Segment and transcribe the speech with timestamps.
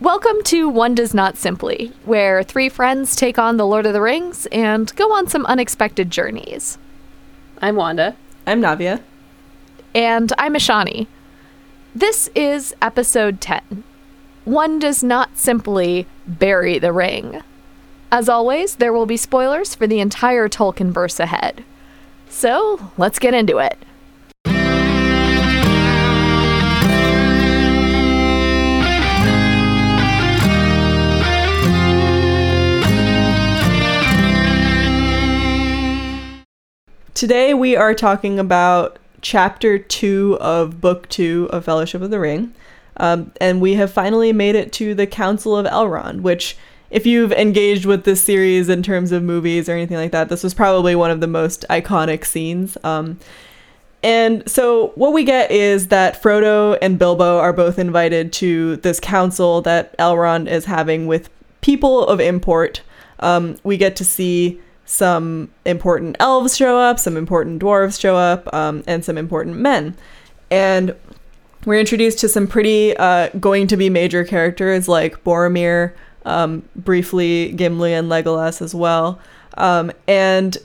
[0.00, 4.02] Welcome to One Does Not Simply, where three friends take on the Lord of the
[4.02, 6.76] Rings and go on some unexpected journeys.
[7.62, 8.14] I'm Wanda.
[8.46, 9.00] I'm Navia.
[9.94, 11.06] And I'm Ashani.
[11.94, 13.84] This is episode 10.
[14.44, 17.40] One does not simply bury the ring.
[18.12, 21.64] As always, there will be spoilers for the entire Tolkien verse ahead.
[22.28, 23.78] So, let's get into it.
[37.16, 42.52] Today we are talking about chapter two of book two of Fellowship of the Ring.
[42.98, 46.58] Um, and we have finally made it to the Council of Elrond, which,
[46.90, 50.44] if you've engaged with this series in terms of movies or anything like that, this
[50.44, 52.76] was probably one of the most iconic scenes.
[52.84, 53.18] Um,
[54.02, 59.00] and so, what we get is that Frodo and Bilbo are both invited to this
[59.00, 61.30] council that Elrond is having with
[61.62, 62.82] people of import.
[63.20, 68.52] Um, we get to see some important elves show up, some important dwarves show up,
[68.54, 69.94] um, and some important men.
[70.50, 70.94] And
[71.66, 75.92] we're introduced to some pretty uh, going to be major characters like Boromir,
[76.24, 79.20] um, briefly Gimli and Legolas as well.
[79.58, 80.56] Um, and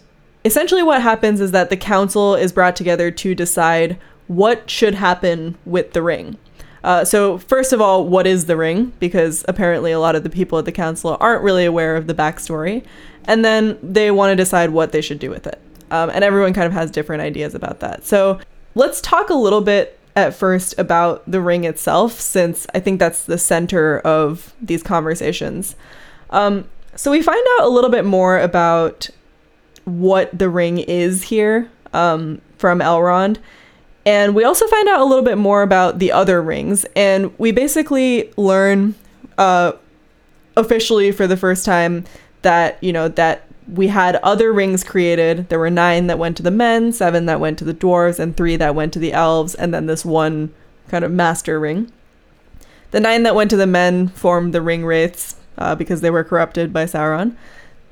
[0.45, 5.57] essentially, what happens is that the council is brought together to decide what should happen
[5.65, 6.37] with the ring.
[6.83, 8.93] Uh, so, first of all, what is the ring?
[8.99, 12.13] Because apparently, a lot of the people at the council aren't really aware of the
[12.13, 12.83] backstory
[13.25, 15.59] and then they want to decide what they should do with it.
[15.91, 18.05] Um, and everyone kind of has different ideas about that.
[18.05, 18.39] So
[18.75, 23.25] let's talk a little bit at first about the ring itself, since I think that's
[23.25, 25.75] the center of these conversations.
[26.29, 29.09] Um, so we find out a little bit more about
[29.85, 33.37] what the ring is here um, from Elrond.
[34.05, 36.85] And we also find out a little bit more about the other rings.
[36.95, 38.95] And we basically learn
[39.37, 39.73] uh,
[40.57, 42.05] officially for the first time
[42.41, 45.49] that you know that we had other rings created.
[45.49, 48.35] There were nine that went to the men, seven that went to the dwarves, and
[48.35, 50.53] three that went to the elves, and then this one
[50.89, 51.91] kind of master ring.
[52.91, 56.23] The nine that went to the men formed the ring wraiths uh, because they were
[56.23, 57.35] corrupted by Sauron.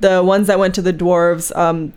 [0.01, 1.93] The ones that went to the dwarves, um,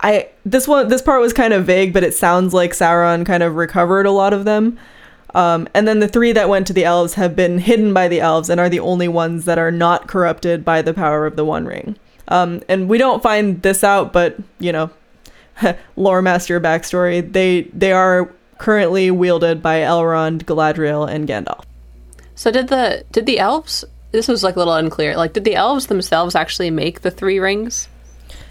[0.00, 3.42] I this one this part was kind of vague, but it sounds like Sauron kind
[3.42, 4.78] of recovered a lot of them.
[5.34, 8.20] Um, and then the three that went to the elves have been hidden by the
[8.20, 11.44] elves and are the only ones that are not corrupted by the power of the
[11.44, 11.96] One Ring.
[12.28, 14.90] Um, and we don't find this out, but you know,
[15.96, 17.32] lore master backstory.
[17.32, 21.64] They they are currently wielded by Elrond, Galadriel, and Gandalf.
[22.34, 23.84] So did the did the elves?
[24.12, 25.16] This was like a little unclear.
[25.16, 27.88] Like, did the elves themselves actually make the three rings?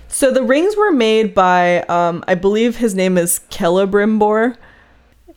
[0.08, 4.58] So the rings were made by, um, I believe his name is Celebrimbor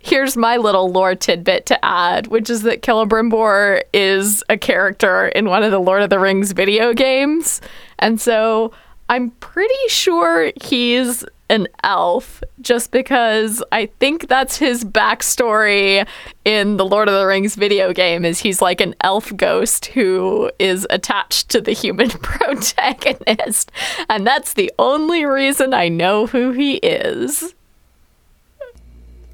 [0.04, 5.46] here's my little lore tidbit to add, which is that Celebrimbor is a character in
[5.46, 7.62] one of the Lord of the Rings video games.
[7.98, 8.72] And so
[9.08, 16.06] I'm pretty sure he's an elf just because I think that's his backstory
[16.44, 20.50] in the Lord of the Rings video game is he's like an elf ghost who
[20.58, 23.72] is attached to the human protagonist.
[24.10, 27.54] And that's the only reason I know who he is.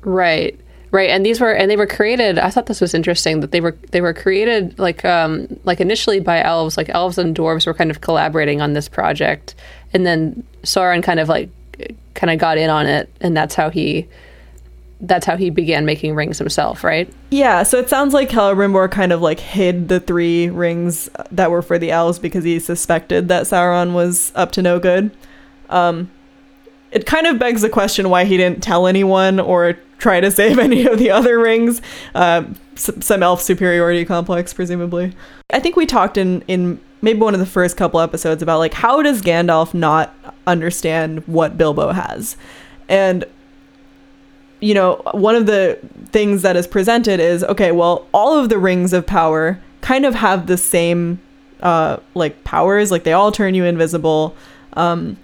[0.02, 0.58] Right.
[0.92, 2.36] Right, and these were and they were created.
[2.36, 6.18] I thought this was interesting that they were they were created like um like initially
[6.18, 9.54] by elves, like elves and dwarves were kind of collaborating on this project,
[9.92, 11.48] and then Sauron kind of like
[12.14, 14.08] kind of got in on it, and that's how he
[15.00, 17.08] that's how he began making rings himself, right?
[17.30, 21.62] Yeah, so it sounds like Celebrimbor kind of like hid the three rings that were
[21.62, 25.10] for the elves because he suspected that Sauron was up to no good.
[25.70, 26.10] Um,
[26.92, 30.58] it kind of begs the question why he didn't tell anyone or try to save
[30.68, 31.80] any of the other rings.
[32.14, 35.12] Uh, some elf superiority complex, presumably.
[35.52, 38.74] I think we talked in in maybe one of the first couple episodes about like
[38.74, 40.14] how does Gandalf not
[40.46, 42.36] understand what Bilbo has,
[42.88, 43.24] and
[44.60, 48.58] you know one of the things that is presented is okay, well all of the
[48.58, 51.20] rings of power kind of have the same
[51.62, 54.34] uh, like powers, like they all turn you invisible.
[54.74, 55.18] Um,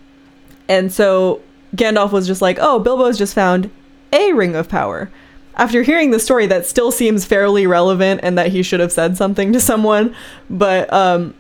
[0.68, 1.40] and so
[1.76, 3.70] Gandalf was just like, oh, Bilbo's just found
[4.12, 5.10] a ring of power.
[5.56, 9.16] After hearing the story, that still seems fairly relevant and that he should have said
[9.16, 10.14] something to someone.
[10.50, 11.34] But um,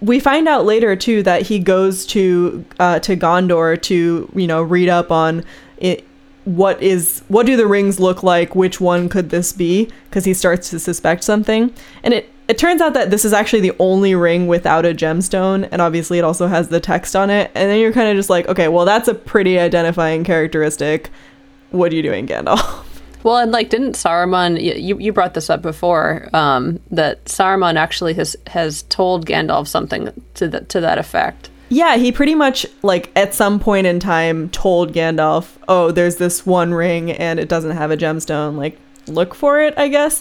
[0.00, 4.62] we find out later too that he goes to uh, to Gondor to you know
[4.62, 5.44] read up on
[5.78, 6.04] it,
[6.44, 8.56] what is what do the rings look like?
[8.56, 9.90] Which one could this be?
[10.08, 13.60] Because he starts to suspect something, and it it turns out that this is actually
[13.60, 17.50] the only ring without a gemstone, and obviously it also has the text on it.
[17.54, 21.10] And then you're kind of just like, okay, well that's a pretty identifying characteristic
[21.72, 22.86] what are you doing, Gandalf?
[23.24, 24.60] Well, and like, didn't Saruman?
[24.60, 30.08] You you brought this up before um, that Saruman actually has has told Gandalf something
[30.34, 31.48] to the, to that effect.
[31.68, 36.44] Yeah, he pretty much like at some point in time told Gandalf, "Oh, there's this
[36.44, 38.56] one ring and it doesn't have a gemstone.
[38.56, 40.20] Like, look for it, I guess."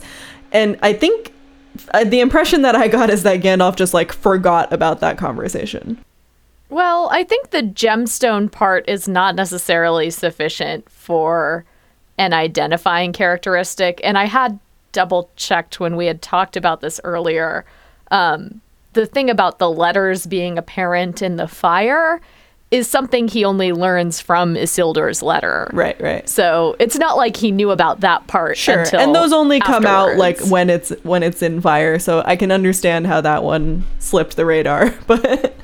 [0.51, 1.33] And I think
[1.93, 6.03] uh, the impression that I got is that Gandalf just like forgot about that conversation.
[6.69, 11.65] Well, I think the gemstone part is not necessarily sufficient for
[12.17, 13.99] an identifying characteristic.
[14.03, 14.59] And I had
[14.91, 17.65] double checked when we had talked about this earlier.
[18.09, 18.61] Um,
[18.93, 22.21] the thing about the letters being apparent in the fire
[22.71, 25.69] is something he only learns from Isildur's letter.
[25.73, 26.27] Right, right.
[26.27, 28.57] So it's not like he knew about that part.
[28.57, 31.99] Sure, until and those only come out like when it's when it's in fire.
[31.99, 35.55] So I can understand how that one slipped the radar, but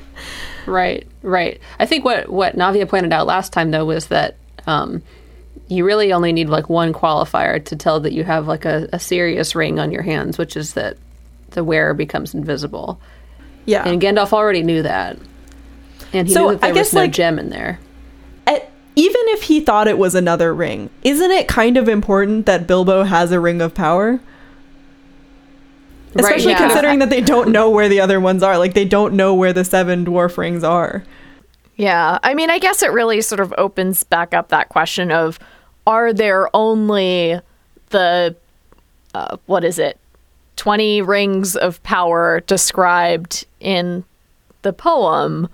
[0.68, 1.60] Right, right.
[1.78, 5.02] I think what what Navia pointed out last time though was that um,
[5.68, 8.98] you really only need like one qualifier to tell that you have like a, a
[8.98, 10.98] serious ring on your hands, which is that
[11.50, 13.00] the wearer becomes invisible.
[13.64, 13.88] yeah.
[13.88, 15.18] And Gandalf already knew that,
[16.12, 17.78] and he So, knew that I guess, was no like- gem in there.
[18.46, 22.66] At- even if he thought it was another ring, isn't it kind of important that
[22.66, 24.20] Bilbo has a ring of power?
[26.14, 26.58] Right, Especially yeah.
[26.58, 28.58] considering that they don't know where the other ones are.
[28.58, 31.04] Like they don't know where the seven dwarf rings are.
[31.76, 32.18] Yeah.
[32.22, 35.38] I mean, I guess it really sort of opens back up that question of
[35.86, 37.38] are there only
[37.90, 38.34] the,
[39.14, 39.98] uh, what is it,
[40.56, 44.02] 20 rings of power described in
[44.62, 45.48] the poem?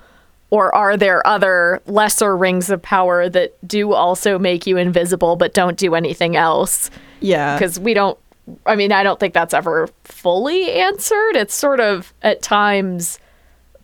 [0.51, 5.53] Or are there other lesser rings of power that do also make you invisible but
[5.55, 6.91] don't do anything else?
[7.21, 7.57] Yeah.
[7.57, 8.19] because we don't
[8.67, 13.19] i mean i don't think that's ever fully answered it's sort of at times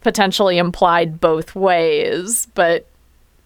[0.03, 2.87] potentially implied both ways but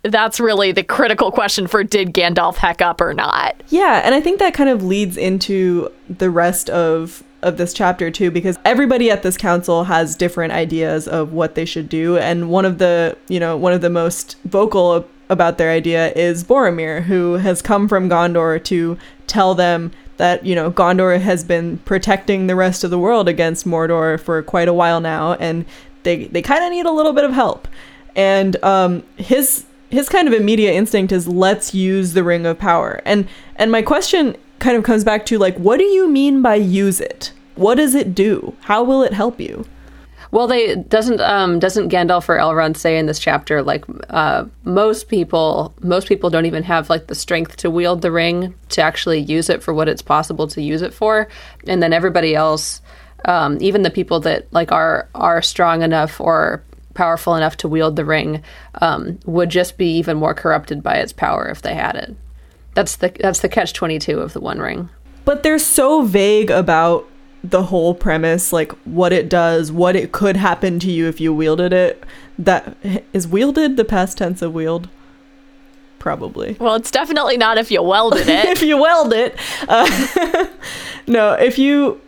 [0.03, 4.21] that's really the critical question for did gandalf heck up or not Yeah, and I
[4.21, 9.11] think that kind of leads into the rest of of this chapter too because everybody
[9.11, 13.17] at this council has different ideas of what they should do and one of the,
[13.29, 17.88] you know, one of the most vocal about their idea is Boromir who has come
[17.88, 22.91] from Gondor to tell them that, you know, Gondor has been protecting the rest of
[22.91, 25.64] the world against Mordor for quite a while now and
[26.02, 27.69] they they kind of need a little bit of help.
[28.17, 33.00] And um his his kind of immediate instinct is let's use the ring of power.
[33.05, 36.55] And and my question kind of comes back to like what do you mean by
[36.55, 37.33] use it?
[37.56, 38.55] What does it do?
[38.62, 39.65] How will it help you?
[40.35, 45.06] Well, they doesn't um, doesn't Gandalf or Elrond say in this chapter like uh, most
[45.06, 49.21] people most people don't even have like the strength to wield the ring to actually
[49.21, 51.29] use it for what it's possible to use it for,
[51.69, 52.83] and then everybody else,
[53.27, 56.65] um, even the people that like are are strong enough or
[56.95, 58.43] powerful enough to wield the ring,
[58.81, 62.17] um, would just be even more corrupted by its power if they had it.
[62.75, 64.91] That's the that's the catch twenty two of the One Ring.
[65.25, 67.09] But they're so vague about
[67.43, 71.32] the whole premise, like what it does, what it could happen to you if you
[71.35, 72.03] wielded it.
[72.38, 72.76] That
[73.12, 74.88] is wielded the past tense of wield.
[75.99, 76.55] Probably.
[76.61, 79.37] well it's definitely not if you welded it if you weld it.
[79.67, 80.47] Uh,
[81.06, 82.00] no, if you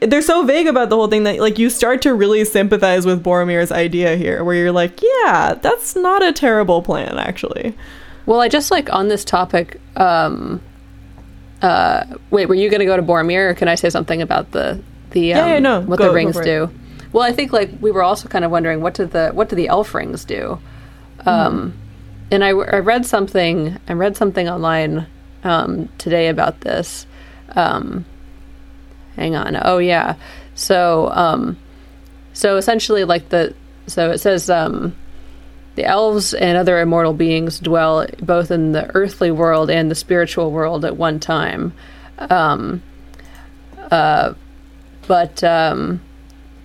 [0.00, 3.22] they're so vague about the whole thing that like you start to really sympathize with
[3.22, 7.74] Boromir's idea here where you're like, yeah, that's not a terrible plan actually.
[8.30, 9.80] Well, I just like on this topic.
[9.96, 10.60] Um,
[11.60, 14.52] uh, wait, were you going to go to Boromir, or can I say something about
[14.52, 14.80] the
[15.10, 16.70] the um, Yeah, yeah, no, what go- the rings do?
[17.10, 19.56] Well, I think like we were also kind of wondering what do the what do
[19.56, 20.60] the elf rings do?
[21.26, 21.74] Um,
[22.30, 25.08] and I, I read something I read something online
[25.42, 27.08] um, today about this.
[27.56, 28.04] Um,
[29.16, 29.58] hang on.
[29.60, 30.14] Oh yeah.
[30.54, 31.56] So um,
[32.32, 33.56] so essentially like the
[33.88, 34.94] so it says um,
[35.76, 40.50] the elves and other immortal beings dwell both in the earthly world and the spiritual
[40.50, 41.72] world at one time.
[42.18, 42.82] Um,
[43.90, 44.34] uh,
[45.06, 46.00] but um,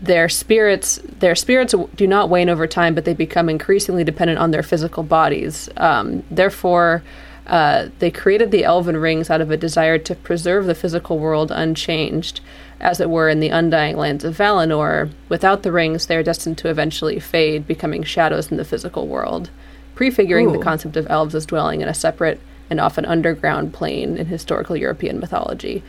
[0.01, 4.51] their spirits their spirits do not wane over time, but they become increasingly dependent on
[4.51, 5.69] their physical bodies.
[5.77, 7.03] Um, therefore,
[7.47, 11.51] uh, they created the elven rings out of a desire to preserve the physical world
[11.51, 12.41] unchanged,
[12.79, 15.09] as it were in the undying lands of Valinor.
[15.29, 19.49] Without the rings, they are destined to eventually fade, becoming shadows in the physical world,
[19.95, 22.39] prefiguring the concept of elves as dwelling in a separate
[22.69, 25.83] and often underground plane in historical European mythology.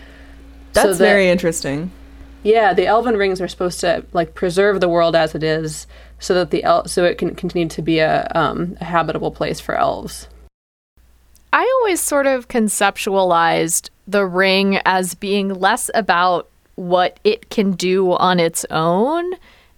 [0.72, 1.90] That's So that- very interesting.
[2.42, 5.86] yeah, the elven rings are supposed to like preserve the world as it is,
[6.20, 9.58] so that the el- so it can continue to be a, um, a habitable place
[9.58, 10.28] for elves.
[11.52, 18.12] I always sort of conceptualized the ring as being less about what it can do
[18.12, 19.32] on its own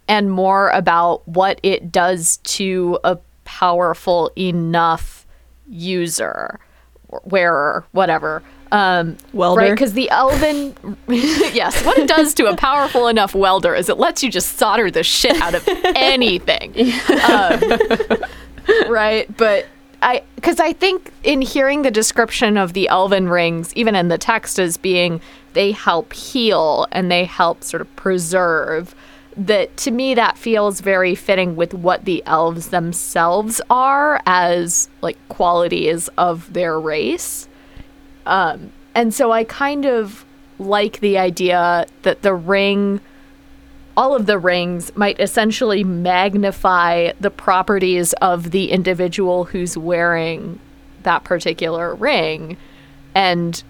[0.07, 5.25] and more about what it does to a powerful enough
[5.67, 6.59] user,
[7.23, 8.43] wearer, whatever.
[9.33, 9.61] Welder.
[9.61, 10.75] Right, because the elven,
[11.07, 14.91] yes, what it does to a powerful enough welder is it lets you just solder
[14.91, 16.75] the shit out of anything.
[17.27, 19.65] Um, right, but
[20.01, 24.17] I, because I think in hearing the description of the elven rings, even in the
[24.17, 25.21] text as being
[25.53, 28.95] they help heal and they help sort of preserve,
[29.35, 35.17] that to me that feels very fitting with what the elves themselves are as like
[35.29, 37.47] qualities of their race.
[38.25, 40.25] Um, and so I kind of
[40.59, 42.99] like the idea that the ring,
[43.99, 50.57] all of the rings, might essentially magnify the properties of the individual who's wearing
[51.03, 52.55] that particular ring
[53.13, 53.61] and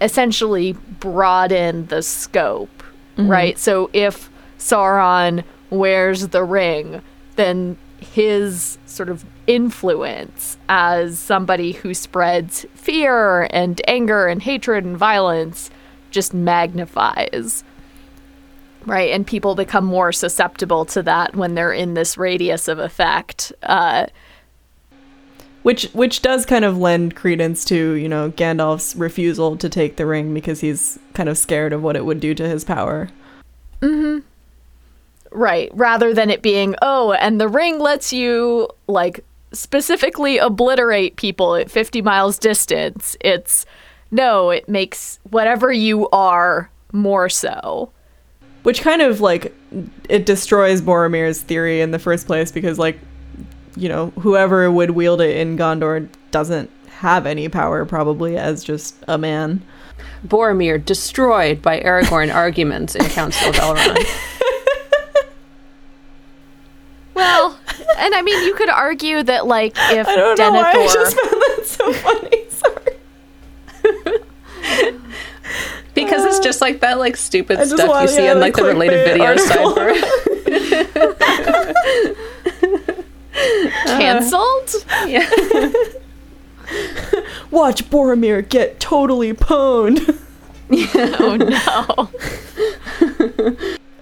[0.00, 2.82] essentially broaden the scope,
[3.18, 3.30] mm-hmm.
[3.30, 3.58] right?
[3.58, 7.02] So if Sauron wears the ring,
[7.36, 14.96] then his sort of influence as somebody who spreads fear and anger and hatred and
[14.96, 15.70] violence
[16.10, 17.64] just magnifies.
[18.86, 23.52] Right, and people become more susceptible to that when they're in this radius of effect.
[23.62, 24.06] Uh,
[25.62, 30.06] which which does kind of lend credence to you know Gandalf's refusal to take the
[30.06, 33.10] ring because he's kind of scared of what it would do to his power.
[33.82, 34.18] Hmm.
[35.32, 41.54] Right, rather than it being, oh, and the ring lets you like specifically obliterate people
[41.54, 43.16] at 50 miles distance.
[43.20, 43.64] It's
[44.10, 47.92] no, it makes whatever you are more so.
[48.62, 49.54] Which kind of like
[50.08, 52.98] it destroys Boromir's theory in the first place because like
[53.76, 58.96] you know whoever would wield it in Gondor doesn't have any power probably as just
[59.08, 59.62] a man.
[60.26, 64.04] Boromir destroyed by Aragorn arguments in Council of Elrond.
[67.14, 67.58] Well,
[67.98, 70.94] and I mean, you could argue that like if I don't know why I Denethor,
[70.94, 72.44] just found that so funny.
[74.88, 75.00] Sorry.
[75.94, 78.54] Because it's just like that like stupid I just stuff you see yeah, on like
[78.54, 79.74] the related clickbait video article.
[79.74, 80.04] side
[82.04, 82.94] for
[83.86, 84.74] canceled.
[85.06, 85.28] yeah.
[87.50, 90.16] Watch Boromir get totally pwned.
[91.20, 92.10] oh no.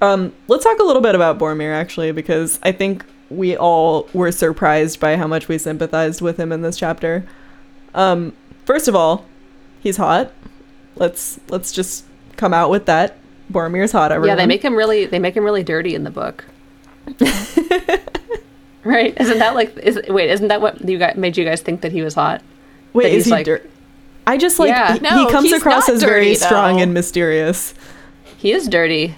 [0.01, 4.33] Um, let's talk a little bit about Boromir actually, because I think we all were
[4.33, 7.27] surprised by how much we sympathized with him in this chapter.
[7.95, 9.25] Um, first of all,
[9.81, 10.33] he's hot.
[10.99, 12.05] Let's let's just
[12.37, 13.17] come out with that.
[13.53, 14.13] Boromir's hot.
[14.13, 14.29] Everyone.
[14.37, 16.45] Yeah, they make him really they make him really dirty in the book.
[18.85, 19.19] right?
[19.21, 21.93] Isn't that like is wait, isn't that what you guys made you guys think that
[21.93, 22.43] he was hot?
[22.93, 23.67] Wait, that is he's he like- dir-
[24.27, 24.93] I just like Yeah.
[24.95, 27.73] he, No, he comes across not as very dirty, strong and mysterious.
[28.37, 29.15] He is dirty.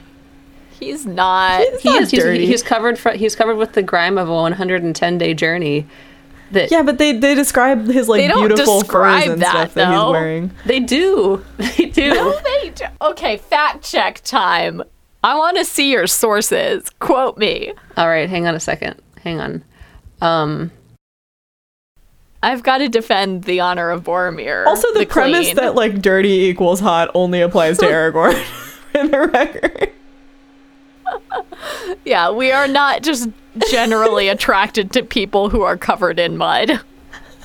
[0.79, 1.61] He's not.
[1.63, 2.47] He's He not is he's, dirty.
[2.47, 5.87] he's covered fr- he's covered with the grime of a 110 day journey.
[6.51, 9.75] That Yeah, but they they describe his like They don't beautiful furs and that, stuff
[9.75, 10.51] that he's wearing.
[10.67, 11.45] they do.
[11.57, 12.15] They do.
[12.15, 12.85] No, they do.
[13.01, 14.83] Okay, fact check time.
[15.23, 16.89] I want to see your sources.
[16.99, 17.73] Quote me.
[17.97, 19.01] All right, hang on a second.
[19.23, 19.65] Hang on.
[20.21, 20.71] Um
[22.43, 24.65] I've got to defend the honor of Boromir.
[24.67, 25.57] Also, the, premise queen.
[25.57, 28.33] that like dirty equals hot only applies to Aragorn.
[28.95, 29.93] in the record.
[32.05, 33.29] yeah, we are not just
[33.71, 36.81] generally attracted to people who are covered in mud.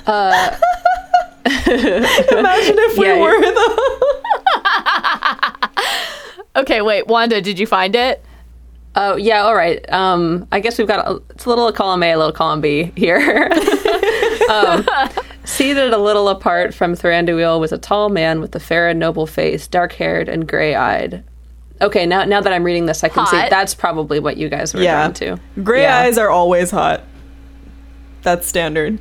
[0.08, 0.58] uh
[1.46, 4.02] Imagine if we Yeah, were though.
[6.62, 8.24] Okay, wait, Wanda, did you find it?
[8.96, 9.84] Oh yeah, all right.
[9.92, 12.94] Um, I guess we've got a, it's a little column A, a little column B
[12.96, 13.50] here.
[14.50, 14.88] um,
[15.44, 19.28] seated a little apart from Thranduil was a tall man with a fair and noble
[19.28, 21.26] face, dark-haired and gray-eyed.
[21.82, 24.74] Okay, now now that I'm reading this, I can see that's probably what you guys
[24.74, 24.96] were Yeah.
[25.02, 25.40] drawn to.
[25.64, 25.98] Gray Yeah.
[26.00, 27.04] eyes are always hot.
[28.22, 29.00] That's standard.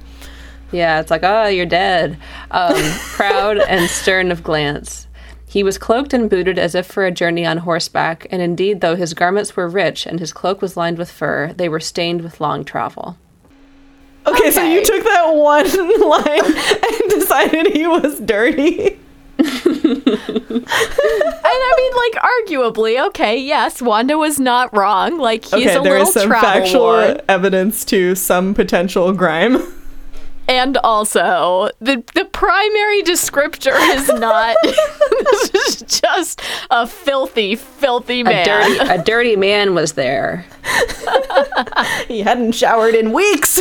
[0.72, 2.18] Yeah, it's like, oh, you're dead.
[2.50, 2.74] Um,
[3.12, 5.06] proud and stern of glance.
[5.46, 8.96] He was cloaked and booted as if for a journey on horseback, and indeed, though
[8.96, 12.40] his garments were rich and his cloak was lined with fur, they were stained with
[12.40, 13.16] long travel.
[14.26, 15.66] Okay, so you took that one
[16.00, 16.56] line
[17.02, 18.98] and decided he was dirty.
[19.38, 25.18] And I mean, like, arguably, okay, yes, Wanda was not wrong.
[25.18, 27.20] Like, he's okay, a there little is some travel factual worn.
[27.28, 29.58] evidence to some potential grime.
[30.46, 38.24] And also, the the primary descriptor is not this is just a filthy, filthy A
[38.24, 38.46] man.
[38.46, 40.44] dirty, a dirty man was there.
[42.08, 43.60] he hadn't showered in weeks.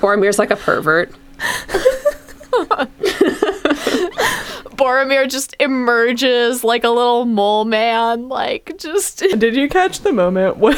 [0.00, 1.12] Boromir's like a pervert.
[4.76, 10.58] Boromir just emerges like a little mole man, like just Did you catch the moment
[10.58, 10.76] when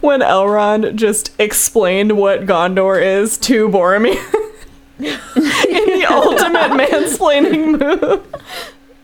[0.00, 4.14] when Elrond just explained what Gondor is to Boromir?
[4.98, 8.26] in the ultimate mansplaining move.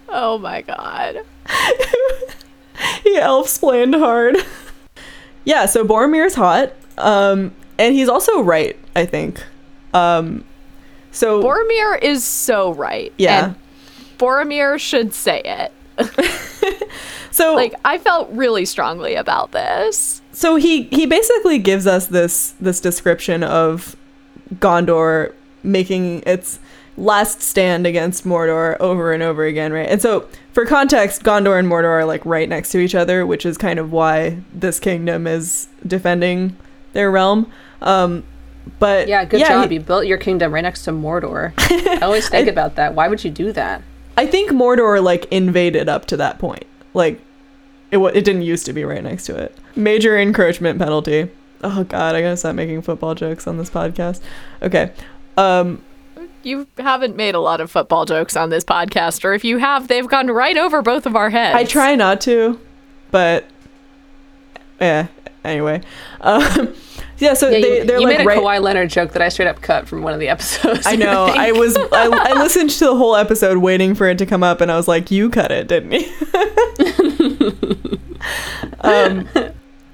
[0.08, 1.24] Oh my god.
[3.02, 4.36] he elf splained hard.
[5.44, 6.72] Yeah, so Boromir's hot.
[6.98, 9.42] Um, and he's also right, I think.
[9.94, 10.44] Um,
[11.12, 13.12] so Boromir is so right.
[13.18, 13.46] Yeah.
[13.46, 13.56] And
[14.20, 15.72] Boromir should say it.
[17.30, 20.20] so Like I felt really strongly about this.
[20.32, 23.96] so he he basically gives us this this description of
[24.56, 26.58] Gondor making its
[26.96, 29.88] last stand against Mordor over and over again, right?
[29.88, 33.46] And so for context, Gondor and Mordor are like right next to each other, which
[33.46, 36.56] is kind of why this kingdom is defending
[36.92, 37.50] their realm.
[37.82, 38.24] Um
[38.78, 39.68] but Yeah, good job.
[39.70, 41.52] he- you built your kingdom right next to Mordor.
[41.58, 42.94] I always think about that.
[42.94, 43.82] Why would you do that?
[44.20, 46.66] I think Mordor like invaded up to that point.
[46.92, 47.22] Like
[47.90, 49.56] it it didn't used to be right next to it.
[49.74, 51.30] Major encroachment penalty.
[51.64, 54.20] Oh god, I gotta stop making football jokes on this podcast.
[54.60, 54.92] Okay.
[55.38, 55.82] Um
[56.42, 59.88] You haven't made a lot of football jokes on this podcast, or if you have,
[59.88, 61.56] they've gone right over both of our heads.
[61.56, 62.60] I try not to,
[63.10, 63.46] but
[64.78, 65.06] yeah.
[65.42, 65.80] Anyway,
[66.20, 66.69] um,
[67.20, 67.34] yeah.
[67.34, 68.38] So Yeah, they you, they're you like made a right.
[68.38, 70.86] Kawhi Leonard joke that I straight up cut from one of the episodes.
[70.86, 71.26] I know.
[71.26, 71.38] think.
[71.38, 71.76] I was.
[71.76, 74.76] I, I listened to the whole episode waiting for it to come up, and I
[74.76, 76.06] was like, "You cut it, didn't you?"
[78.80, 79.28] um,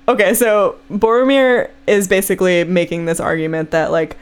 [0.09, 4.16] okay, so Boromir is basically making this argument that like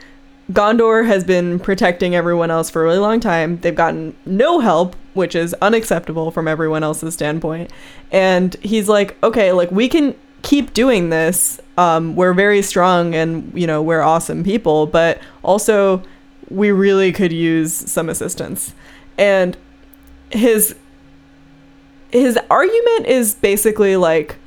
[0.51, 3.57] Gondor has been protecting everyone else for a really long time.
[3.57, 7.71] They've gotten no help, which is unacceptable from everyone else's standpoint.
[8.11, 11.59] And he's like, okay, like we can keep doing this.
[11.75, 16.03] Um, we're very strong and, you know, we're awesome people, but also
[16.49, 18.73] we really could use some assistance.
[19.17, 19.57] And
[20.29, 20.75] his
[22.11, 24.37] his argument is basically like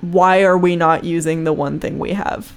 [0.00, 2.54] why are we not using the one thing we have?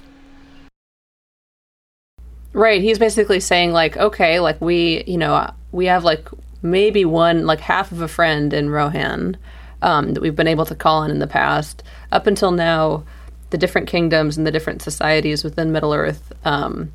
[2.54, 2.80] Right.
[2.80, 6.28] He's basically saying like, okay, like we, you know, we have like
[6.62, 9.36] maybe one, like half of a friend in Rohan
[9.82, 11.82] um, that we've been able to call on in the past.
[12.10, 13.04] Up until now,
[13.50, 16.90] the different kingdoms and the different societies within Middle Earth um,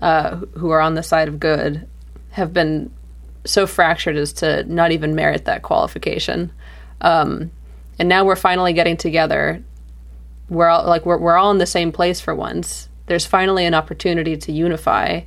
[0.00, 1.88] uh, who are on the side of good
[2.30, 2.92] have been
[3.44, 6.52] so fractured as to not even merit that qualification.
[7.00, 7.50] Um,
[7.98, 9.62] and now we're finally getting together.
[10.48, 12.88] We're all like we're we're all in the same place for once.
[13.06, 15.22] There's finally an opportunity to unify.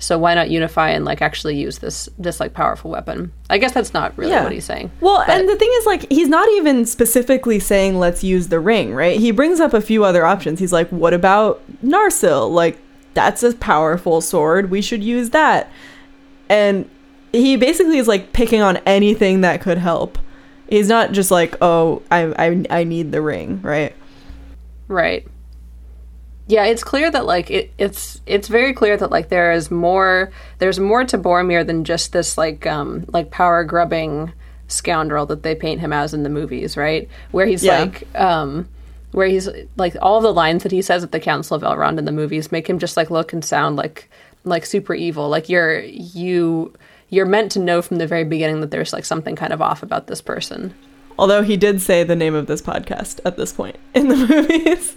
[0.00, 3.32] So why not unify and like actually use this this like powerful weapon?
[3.50, 4.44] I guess that's not really Yeah.
[4.44, 4.90] what he's saying.
[5.00, 8.60] Well, But- and the thing is, like, he's not even specifically saying let's use the
[8.60, 9.18] ring, right?
[9.18, 10.60] He brings up a few other options.
[10.60, 12.50] He's like, what about Narsil?
[12.50, 12.78] Like,
[13.14, 14.70] that's a powerful sword.
[14.70, 15.68] We should use that.
[16.48, 16.88] And
[17.32, 20.16] he basically is like picking on anything that could help.
[20.70, 23.94] He's not just like, oh, I, I, I need the ring, right?
[24.86, 25.26] Right.
[26.48, 30.32] Yeah, it's clear that like it, it's it's very clear that like there is more
[30.58, 34.32] there's more to Boromir than just this like um like power grubbing
[34.66, 37.08] scoundrel that they paint him as in the movies, right?
[37.30, 37.80] Where he's Yeah.
[37.80, 38.66] like um
[39.12, 42.04] where he's like all the lines that he says at the Council of Elrond in
[42.06, 44.08] the movies make him just like look and sound like
[44.44, 45.28] like super evil.
[45.28, 46.72] Like you're you
[47.10, 49.82] you're meant to know from the very beginning that there's like something kind of off
[49.82, 50.74] about this person.
[51.18, 54.94] Although he did say the name of this podcast at this point in the movies.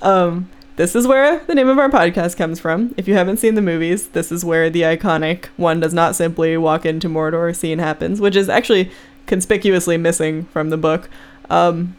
[0.00, 2.94] Um, this is where the name of our podcast comes from.
[2.96, 6.56] If you haven't seen the movies, this is where the iconic one does not simply
[6.56, 8.92] walk into Mordor scene happens, which is actually
[9.26, 11.10] conspicuously missing from the book.
[11.50, 11.96] Um,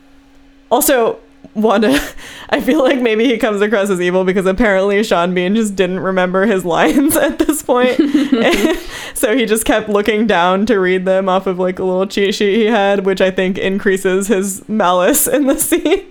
[0.71, 1.19] also,
[1.55, 1.99] Wanda,
[2.51, 5.99] I feel like maybe he comes across as evil because apparently Sean Bean just didn't
[5.99, 7.97] remember his lines at this point.
[9.13, 12.33] so he just kept looking down to read them off of like a little cheat
[12.33, 16.05] sheet he had, which I think increases his malice in the scene.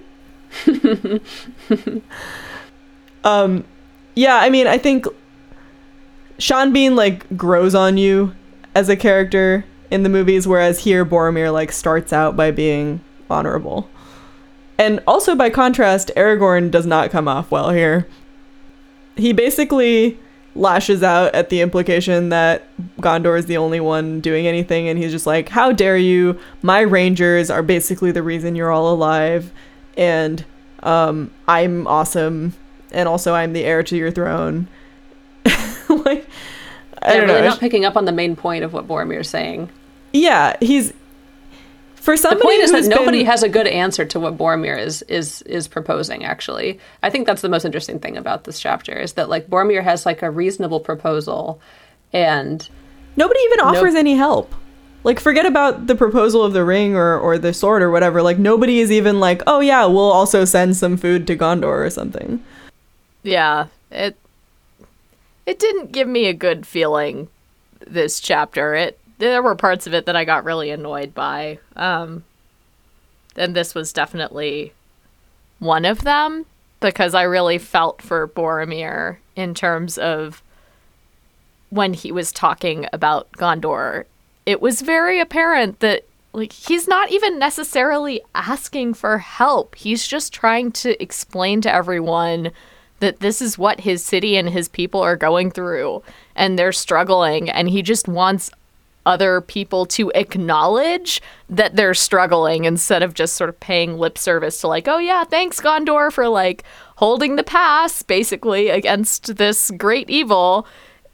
[3.25, 3.65] Um,
[4.15, 5.07] yeah, I mean, I think
[6.39, 8.35] Sean Bean like grows on you
[8.75, 13.01] as a character in the movies, whereas here Boromir like starts out by being
[13.31, 13.89] honorable.
[14.79, 18.07] And also by contrast, Aragorn does not come off well here.
[19.17, 20.19] He basically
[20.55, 22.67] lashes out at the implication that
[23.01, 26.39] Gondor is the only one doing anything, and he's just like, How dare you?
[26.63, 29.53] My rangers are basically the reason you're all alive,
[29.97, 30.45] and
[30.83, 32.55] um, I'm awesome,
[32.93, 34.69] and also I'm the heir to your throne.
[35.89, 36.27] like,
[37.03, 37.49] I Yeah, don't really know.
[37.49, 39.71] not picking up on the main point of what Boromir's saying.
[40.13, 40.93] yeah, he's.
[41.97, 44.79] For The point is that who's nobody been- has a good answer to what Boromir
[44.79, 46.25] is is is proposing.
[46.25, 49.83] Actually, I think that's the most interesting thing about this chapter is that like Boromir
[49.83, 51.61] has like a reasonable proposal,
[52.13, 52.67] and
[53.17, 54.55] Nobody even offers any help.
[55.05, 58.23] Like forget about the proposal of the ring or or the sword or whatever.
[58.23, 61.91] Like nobody is even like, "Oh yeah, we'll also send some food to Gondor or
[61.91, 62.43] something."
[63.23, 64.17] Yeah, it
[65.47, 67.29] it didn't give me a good feeling
[67.87, 68.75] this chapter.
[68.75, 71.59] It there were parts of it that I got really annoyed by.
[71.77, 72.25] Um
[73.37, 74.73] and this was definitely
[75.59, 76.47] one of them
[76.81, 80.43] because I really felt for Boromir in terms of
[81.71, 84.05] when he was talking about Gondor.
[84.47, 89.75] It was very apparent that like he's not even necessarily asking for help.
[89.75, 92.53] He's just trying to explain to everyone
[93.01, 96.03] that this is what his city and his people are going through
[96.35, 98.51] and they're struggling and he just wants
[99.07, 104.61] other people to acknowledge that they're struggling instead of just sort of paying lip service
[104.61, 106.63] to like, oh yeah, thanks Gondor for like
[106.97, 110.67] holding the pass basically against this great evil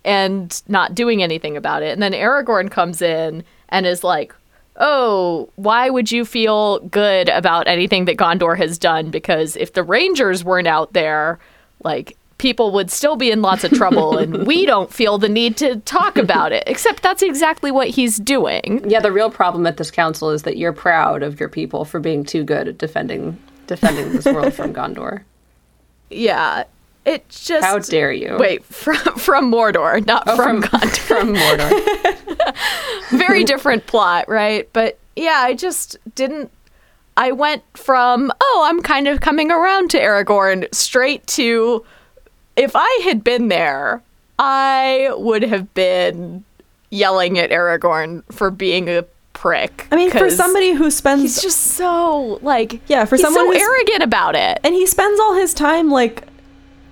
[0.04, 1.92] and not doing anything about it.
[1.92, 4.34] And then Aragorn comes in and is like,
[4.76, 9.10] oh, why would you feel good about anything that Gondor has done?
[9.10, 11.38] Because if the Rangers weren't out there,
[11.84, 15.56] like people would still be in lots of trouble and we don't feel the need
[15.56, 19.76] to talk about it except that's exactly what he's doing Yeah, the real problem at
[19.76, 23.38] this council is that you're proud of your people for being too good at defending
[23.66, 25.22] defending this world from Gondor.
[26.10, 26.64] yeah
[27.06, 28.36] it just How dare you?
[28.38, 30.98] wait from from mordor not Oh, from, from Gondor.
[30.98, 32.54] from Mordor.
[33.10, 36.50] very different plot right but yeah i just didn't
[37.16, 41.84] i went from oh i'm kind of coming around to aragorn straight to
[42.56, 44.02] if i had been there
[44.38, 46.44] i would have been
[46.90, 51.60] yelling at aragorn for being a prick I mean, for somebody who spends he's just
[51.60, 55.52] so like Yeah, for someone so who's- arrogant about it and he spends all his
[55.52, 56.22] time like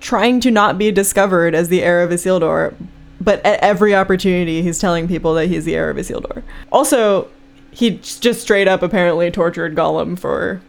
[0.00, 2.74] trying to not be discovered as the heir of Isildur,
[3.20, 6.42] but at every opportunity he's telling people that he's the heir of Isildur.
[6.72, 7.28] Also,
[7.72, 10.60] he just straight up apparently tortured Gollum for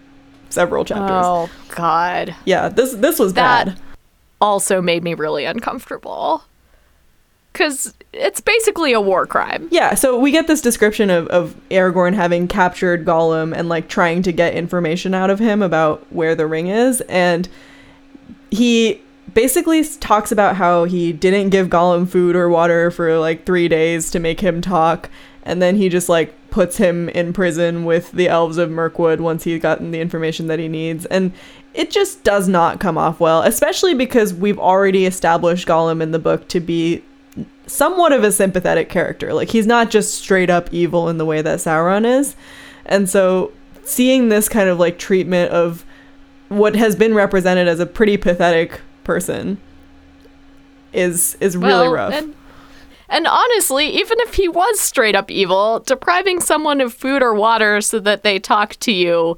[0.50, 1.10] several chapters.
[1.26, 3.80] oh god Yeah, this this was that bad.
[4.42, 6.44] also made me really uncomfortable
[7.52, 12.14] because it's basically a war crime Yeah, so we get this description of, of Aragorn
[12.14, 16.48] having captured Gollum and like trying to get information out of him about where the
[16.48, 17.48] ring is, and
[18.52, 19.02] he
[19.34, 24.12] basically talks about how he didn't give Gollum food or water for like three days
[24.12, 25.10] to make him talk,
[25.44, 29.44] and then he just like puts him in prison with the elves of Mirkwood once
[29.44, 31.34] he's gotten the information that he needs, and
[31.74, 36.20] it just does not come off well, especially because we've already established Gollum in the
[36.20, 37.02] book to be
[37.66, 39.34] somewhat of a sympathetic character.
[39.34, 42.36] Like he's not just straight up evil in the way that Sauron is.
[42.86, 43.52] And so
[43.84, 45.84] seeing this kind of like treatment of
[46.50, 49.58] what has been represented as a pretty pathetic person
[50.94, 52.14] is is really Well, rough.
[52.14, 52.36] And,
[53.14, 57.80] and honestly, even if he was straight up evil, depriving someone of food or water
[57.80, 59.38] so that they talk to you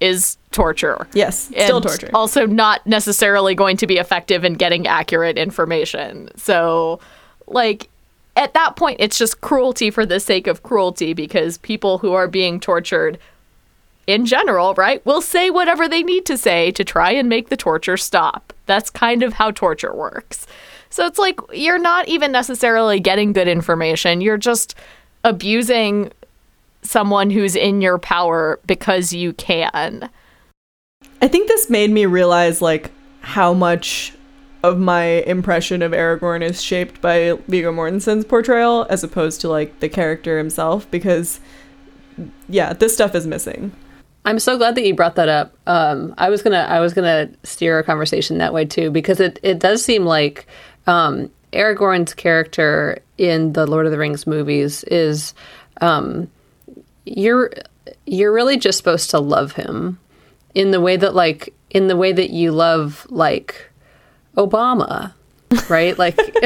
[0.00, 1.06] is torture.
[1.12, 2.10] yes, still and torture.
[2.14, 6.30] Also, not necessarily going to be effective in getting accurate information.
[6.36, 6.98] So,
[7.46, 7.90] like,
[8.36, 12.26] at that point, it's just cruelty for the sake of cruelty because people who are
[12.26, 13.18] being tortured
[14.06, 17.56] in general, right, will say whatever they need to say to try and make the
[17.56, 18.54] torture stop.
[18.64, 20.46] That's kind of how torture works.
[20.90, 24.20] So it's like you're not even necessarily getting good information.
[24.20, 24.74] You're just
[25.24, 26.12] abusing
[26.82, 30.10] someone who's in your power because you can.
[31.22, 34.14] I think this made me realize like how much
[34.62, 39.80] of my impression of Aragorn is shaped by Viggo Mortensen's portrayal as opposed to like
[39.80, 41.40] the character himself because
[42.48, 43.72] yeah, this stuff is missing.
[44.26, 45.56] I'm so glad that you brought that up.
[45.66, 49.38] Um, I was gonna I was gonna steer a conversation that way too because it
[49.42, 50.46] it does seem like
[50.86, 55.34] um, Aragorn's character in the Lord of the Rings movies is
[55.80, 56.30] um,
[57.04, 57.52] you're
[58.06, 59.98] you're really just supposed to love him
[60.54, 63.70] in the way that like in the way that you love like
[64.36, 65.12] Obama,
[65.68, 65.98] right?
[65.98, 66.16] Like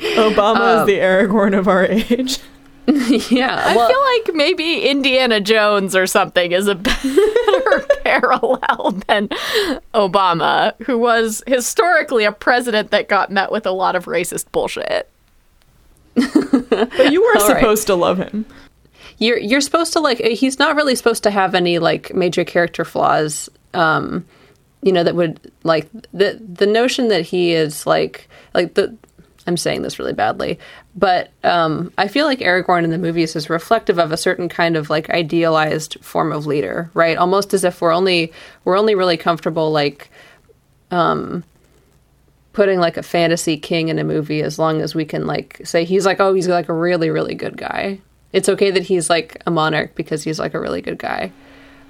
[0.00, 2.38] Obama is the Aragorn of our age.
[3.30, 6.76] yeah, I feel like maybe Indiana Jones or something is a
[7.70, 9.28] better parallel than
[9.94, 15.10] Obama, who was historically a president that got met with a lot of racist bullshit.
[16.14, 17.58] But you were All right.
[17.60, 18.46] supposed to love him.
[19.18, 22.84] you're you're supposed to like he's not really supposed to have any like major character
[22.84, 24.24] flaws um
[24.82, 28.96] you know that would like the the notion that he is like like the
[29.46, 30.58] I'm saying this really badly
[30.94, 34.76] but um I feel like Aragorn in the movies is reflective of a certain kind
[34.76, 37.16] of like idealized form of leader right?
[37.16, 38.32] Almost as if we're only
[38.64, 40.10] we're only really comfortable like
[40.90, 41.44] um
[42.52, 45.84] putting like a fantasy king in a movie as long as we can like say
[45.84, 48.00] he's like oh he's like a really really good guy.
[48.32, 51.32] It's okay that he's like a monarch because he's like a really good guy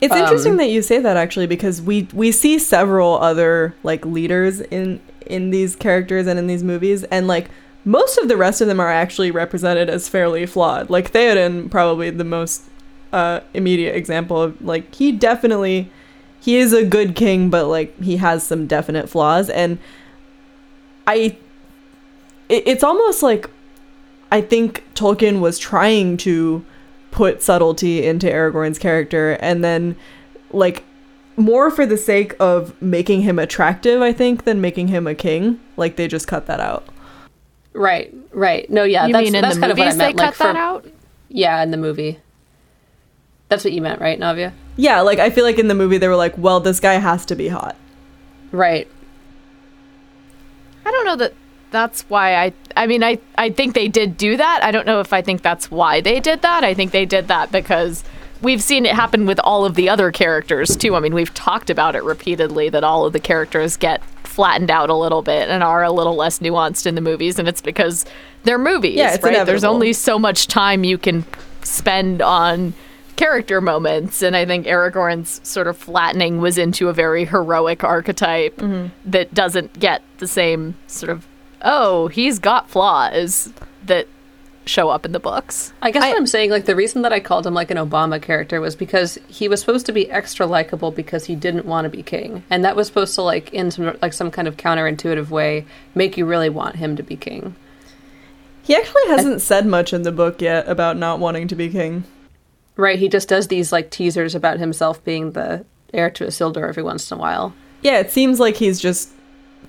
[0.00, 4.04] It's interesting Um, that you say that actually because we we see several other like
[4.04, 7.48] leaders in in these characters and in these movies and like
[7.84, 10.90] most of the rest of them are actually represented as fairly flawed.
[10.90, 12.64] Like Theoden probably the most
[13.12, 15.90] uh immediate example of like he definitely
[16.40, 19.78] he is a good king but like he has some definite flaws and
[21.06, 21.36] I
[22.48, 23.48] it, it's almost like
[24.30, 26.64] I think Tolkien was trying to
[27.16, 29.96] put subtlety into Aragorn's character and then
[30.52, 30.84] like
[31.36, 35.58] more for the sake of making him attractive, I think, than making him a king.
[35.78, 36.86] Like they just cut that out.
[37.72, 38.68] Right, right.
[38.70, 40.18] No, yeah, you that's mean in that's the kind of what I movies they meant.
[40.18, 40.86] cut like that out?
[41.28, 42.20] Yeah, in the movie.
[43.48, 44.52] That's what you meant, right, Navia?
[44.76, 47.24] Yeah, like I feel like in the movie they were like, well, this guy has
[47.26, 47.76] to be hot.
[48.52, 48.88] Right.
[50.84, 51.32] I don't know that
[51.70, 54.60] that's why I I mean I I think they did do that.
[54.62, 56.64] I don't know if I think that's why they did that.
[56.64, 58.04] I think they did that because
[58.42, 60.94] we've seen it happen with all of the other characters too.
[60.94, 64.90] I mean, we've talked about it repeatedly that all of the characters get flattened out
[64.90, 68.04] a little bit and are a little less nuanced in the movies and it's because
[68.44, 69.44] they're movies, Yeah, it's right?
[69.46, 71.24] There's only so much time you can
[71.62, 72.74] spend on
[73.16, 78.56] character moments and I think Aragorn's sort of flattening was into a very heroic archetype
[78.58, 79.10] Mm-hmm.
[79.10, 81.26] that doesn't get the same sort of
[81.66, 83.52] oh, he's got flaws
[83.84, 84.08] that
[84.64, 85.72] show up in the books.
[85.82, 88.20] I guess what I'm saying, like the reason that I called him like an Obama
[88.20, 91.90] character was because he was supposed to be extra likable because he didn't want to
[91.90, 95.28] be king, and that was supposed to like in some like some kind of counterintuitive
[95.28, 97.54] way make you really want him to be king.
[98.62, 102.02] He actually hasn't said much in the book yet about not wanting to be king.
[102.74, 102.98] Right?
[102.98, 107.10] He just does these like teasers about himself being the heir to Isildur every once
[107.10, 107.54] in a while.
[107.82, 109.10] Yeah, it seems like he's just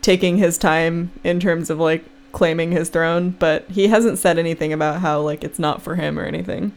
[0.08, 4.72] taking his time in terms of like claiming his throne, but he hasn't said anything
[4.72, 6.72] about how like it's not for him or anything.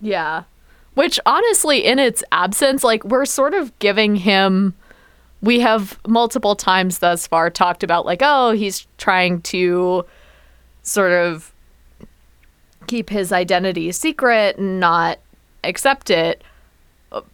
[0.00, 0.44] Yeah.
[0.94, 4.72] Which honestly, in its absence, like we're sort of giving him.
[5.42, 10.06] We have multiple times thus far talked about, like, oh, he's trying to
[10.82, 11.52] sort of
[12.86, 15.18] keep his identity secret and not
[15.64, 16.42] accept it.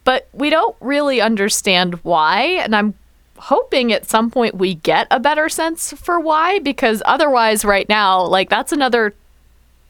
[0.03, 2.43] But we don't really understand why.
[2.65, 2.95] And I'm
[3.43, 8.23] hoping at some point we get a better sense for why, because otherwise, right now,
[8.23, 9.15] like, that's another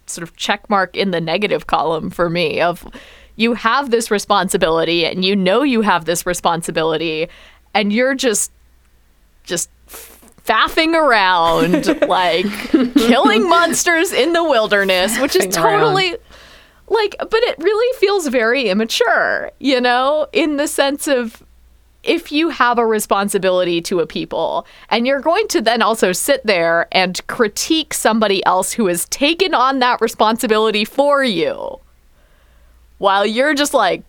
[0.06, 2.86] sort of check mark in the negative column for me of
[3.36, 7.28] you have this responsibility and you know you have this responsibility
[7.74, 8.50] and you're just
[9.44, 12.46] just faffing around like
[12.94, 15.80] killing monsters in the wilderness which is around.
[15.80, 16.16] totally
[16.88, 21.42] like but it really feels very immature you know in the sense of
[22.02, 26.44] if you have a responsibility to a people and you're going to then also sit
[26.44, 31.78] there and critique somebody else who has taken on that responsibility for you
[32.98, 34.02] while you're just like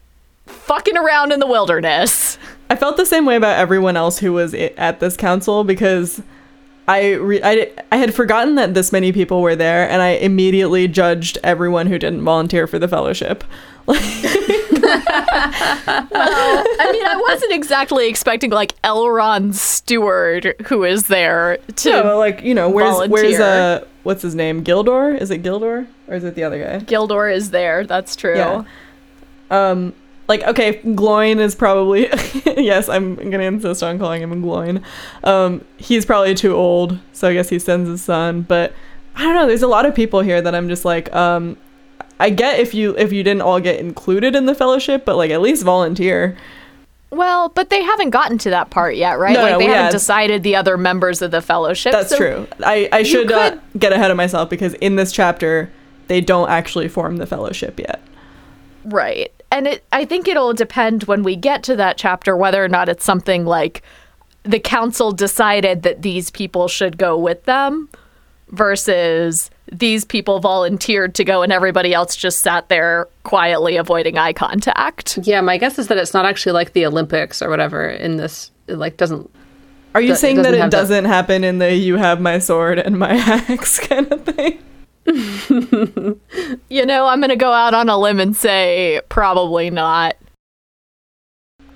[0.46, 2.38] fucking around in the wilderness.
[2.70, 6.22] I felt the same way about everyone else who was at this council because
[6.88, 10.88] I, re- I I had forgotten that this many people were there, and I immediately
[10.88, 13.44] judged everyone who didn't volunteer for the fellowship.
[13.88, 14.00] I
[16.92, 22.70] mean, I wasn't exactly expecting like Elrond steward who is there to like you know,
[22.70, 23.42] where's where's volunteer.
[23.42, 24.64] uh what's his name?
[24.64, 25.20] Gildor?
[25.20, 26.80] Is it Gildor or is it the other guy?
[26.86, 27.86] Gildor is there.
[27.86, 28.36] That's true.
[28.36, 28.64] Yeah.
[29.52, 29.94] Um,
[30.28, 32.02] like okay, Gloin is probably
[32.46, 32.88] yes.
[32.90, 34.82] I'm gonna insist on calling him Gloin.
[35.24, 38.44] Um, he's probably too old, so I guess he sends his son.
[38.44, 38.74] But
[39.16, 39.48] I don't know.
[39.48, 41.58] There's a lot of people here that I'm just like, um,
[42.20, 45.32] I get if you if you didn't all get included in the fellowship, but like
[45.32, 46.38] at least volunteer.
[47.10, 49.34] Well, but they haven't gotten to that part yet, right?
[49.34, 51.92] No, like no, they haven't had- decided the other members of the fellowship.
[51.92, 52.48] That's so- true.
[52.64, 55.72] I I should uh, get ahead of myself because in this chapter
[56.08, 58.02] they don't actually form the fellowship yet.
[58.86, 59.32] Right.
[59.52, 62.90] And it I think it'll depend when we get to that chapter whether or not
[62.90, 63.82] it's something like
[64.44, 67.90] the council decided that these people should go with them
[68.50, 74.34] versus these people volunteered to go and everybody else just sat there quietly avoiding eye
[74.34, 75.18] contact.
[75.24, 78.52] Yeah, my guess is that it's not actually like the Olympics or whatever in this.
[78.68, 79.30] It like doesn't.
[79.96, 82.80] Are you Do- it saying that it doesn't happen in the "you have my sword
[82.80, 83.12] and my
[83.50, 84.60] axe" kind of thing?
[86.70, 90.16] You know, I'm going to go out on a limb and say probably not.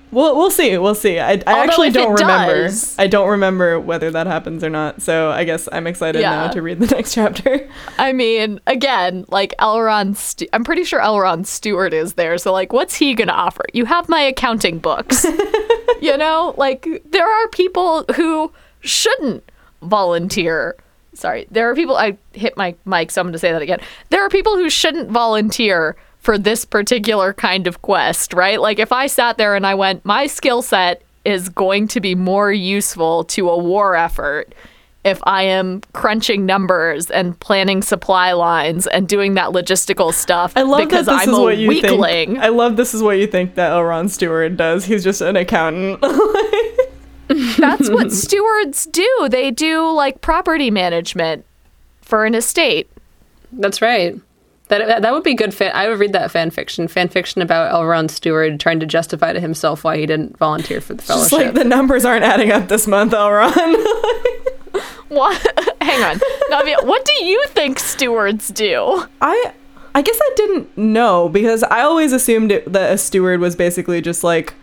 [0.10, 0.78] We'll we'll see.
[0.78, 1.20] We'll see.
[1.20, 2.64] I, I actually don't remember.
[2.64, 5.02] does- I don't remember whether that happens or not.
[5.02, 7.70] So I guess I'm excited now to read the next chapter.
[7.98, 12.38] I mean, again, like Elrond, Stu- I'm pretty sure Elrond steward is there.
[12.38, 13.64] So, like, what's he gonna offer?
[13.74, 15.26] You have my accounting books.
[16.02, 19.44] you know, like there are people who shouldn't
[19.82, 20.76] volunteer.
[21.14, 21.98] Sorry, there are people.
[21.98, 23.80] I hit my mic, so I'm gonna say that again.
[24.10, 25.96] There are people who shouldn't volunteer
[26.28, 28.60] for this particular kind of quest, right?
[28.60, 32.16] Like if I sat there and I went, my skill set is going to be
[32.16, 34.54] more useful to a war effort
[35.06, 40.64] if I am crunching numbers and planning supply lines and doing that logistical stuff I
[40.64, 42.32] love because that this I'm is a what you weakling.
[42.32, 42.40] think.
[42.40, 44.84] I love this is what you think that Elrond steward does.
[44.84, 46.02] He's just an accountant.
[47.58, 49.30] That's what stewards do.
[49.32, 51.46] They do like property management
[52.02, 52.90] for an estate.
[53.54, 54.20] That's right.
[54.70, 55.72] That that would be good fan.
[55.74, 56.88] I would read that fan fiction.
[56.88, 60.94] Fan fiction about Elrond steward trying to justify to himself why he didn't volunteer for
[60.94, 61.54] the just fellowship.
[61.54, 63.86] like the numbers aren't adding up this month, Elrond.
[65.10, 65.42] What?
[65.82, 66.20] Hang on,
[66.52, 66.86] Navia.
[66.86, 69.06] What do you think stewards do?
[69.22, 69.54] I
[69.96, 74.02] I guess I didn't know because I always assumed it, that a steward was basically
[74.02, 74.54] just like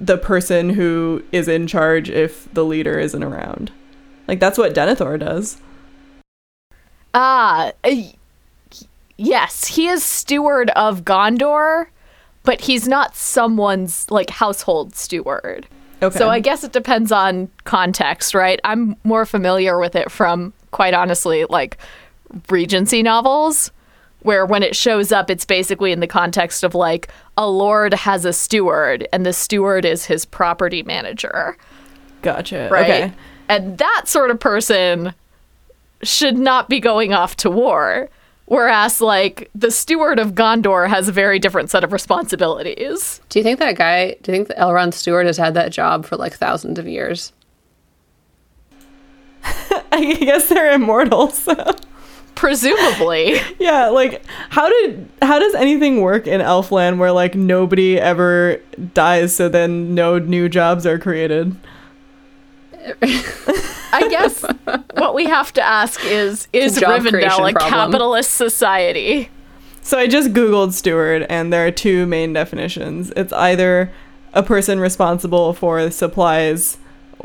[0.00, 3.70] the person who is in charge if the leader isn't around.
[4.26, 5.58] Like that's what Denethor does.
[7.12, 7.92] Ah, uh,
[9.20, 11.86] yes, he is steward of Gondor,
[12.42, 15.66] but he's not someone's like household steward.
[16.02, 16.18] Okay.
[16.18, 18.58] So I guess it depends on context, right?
[18.64, 21.76] I'm more familiar with it from, quite honestly, like
[22.48, 23.70] Regency novels,
[24.20, 28.24] where when it shows up, it's basically in the context of like a lord has
[28.24, 31.58] a steward, and the steward is his property manager,
[32.22, 32.70] gotcha.
[32.72, 32.84] right?
[32.84, 33.12] Okay.
[33.50, 35.12] And that sort of person
[36.02, 38.08] should not be going off to war.
[38.50, 43.20] Whereas, like, the steward of Gondor has a very different set of responsibilities.
[43.28, 44.16] do you think that guy?
[44.22, 47.32] Do you think that Elrond steward has had that job for like thousands of years?
[49.92, 51.54] I guess they're immortal, so
[52.34, 53.38] Presumably.
[53.60, 58.60] yeah, like how did how does anything work in Elfland where like nobody ever
[58.94, 61.54] dies so then no new jobs are created?
[63.92, 64.44] I guess
[64.94, 69.30] what we have to ask is is Rivendell a capitalist society?
[69.82, 73.10] So I just googled steward and there are two main definitions.
[73.16, 73.92] It's either
[74.32, 76.78] a person responsible for supplies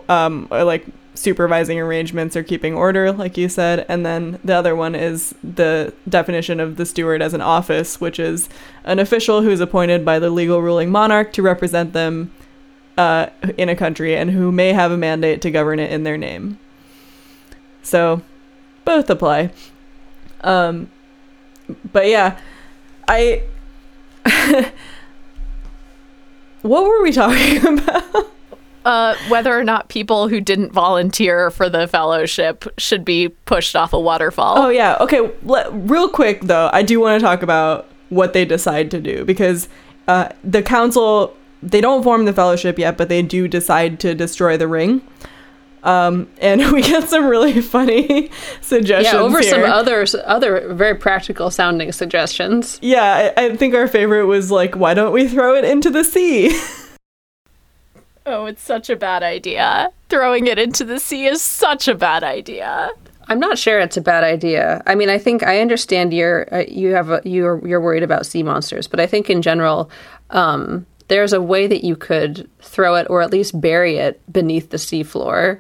[0.10, 4.76] um or like supervising arrangements or keeping order like you said and then the other
[4.76, 8.50] one is the definition of the steward as an office which is
[8.84, 12.30] an official who is appointed by the legal ruling monarch to represent them
[12.98, 13.28] uh,
[13.58, 16.58] in a country and who may have a mandate to govern it in their name
[17.84, 18.22] so
[18.86, 19.52] both apply
[20.42, 20.90] um
[21.92, 22.40] but yeah
[23.08, 23.42] i
[26.62, 28.32] what were we talking about
[28.86, 33.94] Uh, whether or not people who didn't volunteer for the fellowship should be pushed off
[33.94, 34.60] a waterfall.
[34.60, 34.96] Oh yeah.
[35.00, 35.32] Okay.
[35.42, 39.70] Real quick though, I do want to talk about what they decide to do because
[40.08, 44.58] uh, the council they don't form the fellowship yet, but they do decide to destroy
[44.58, 45.02] the ring.
[45.84, 48.30] Um, and we get some really funny
[48.62, 49.14] suggestions.
[49.14, 52.80] Yeah, over some other other very practical sounding suggestions.
[52.82, 56.04] Yeah, I, I think our favorite was like, why don't we throw it into the
[56.04, 56.60] sea?
[58.28, 59.90] Oh, it's such a bad idea.
[60.10, 62.90] Throwing it into the sea is such a bad idea.
[63.28, 64.82] I'm not sure it's a bad idea.
[64.88, 68.26] I mean, I think I understand you're uh, you have a, you're you're worried about
[68.26, 69.92] sea monsters, but I think in general,
[70.32, 74.70] um, there's a way that you could throw it or at least bury it beneath
[74.72, 75.60] the seafloor.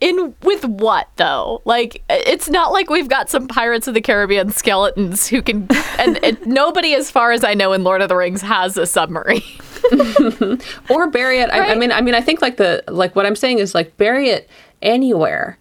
[0.00, 1.62] In with what though?
[1.64, 5.66] Like it's not like we've got some Pirates of the Caribbean skeletons who can
[5.98, 8.86] and it, nobody as far as I know in Lord of the Rings has a
[8.86, 9.42] submarine.
[10.90, 11.50] or bury it.
[11.50, 13.96] I, I mean, I mean, I think like the like what I'm saying is like
[13.96, 14.48] bury it
[14.82, 15.58] anywhere.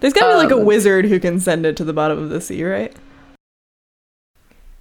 [0.00, 2.30] There's gotta be like a Um, wizard who can send it to the bottom of
[2.30, 2.94] the sea, right?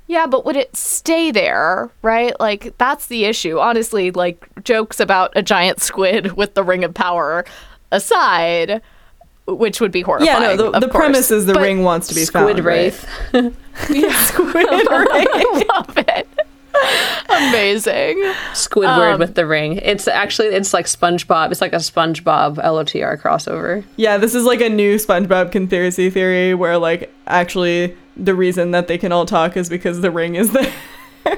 [0.08, 2.38] Yeah, but would it stay there, right?
[2.39, 3.60] Like that's the issue.
[3.60, 7.46] Honestly, like jokes about a giant squid with the ring of power
[7.92, 8.82] aside,
[9.48, 10.42] which would be horrifying.
[10.42, 10.58] Yeah, no.
[10.58, 12.66] The, of the premise is the But- ring wants to be Squid found.
[12.66, 13.08] wraith.
[13.34, 14.12] Right?
[14.28, 14.88] Squid wraith.
[14.88, 16.28] I love it.
[17.38, 18.17] Amazing.
[18.54, 19.78] Squidward Um, with the ring.
[19.78, 21.52] It's actually it's like SpongeBob.
[21.52, 23.84] It's like a SpongeBob LOTR crossover.
[23.96, 28.88] Yeah, this is like a new SpongeBob conspiracy theory where like actually the reason that
[28.88, 30.72] they can all talk is because the ring is there.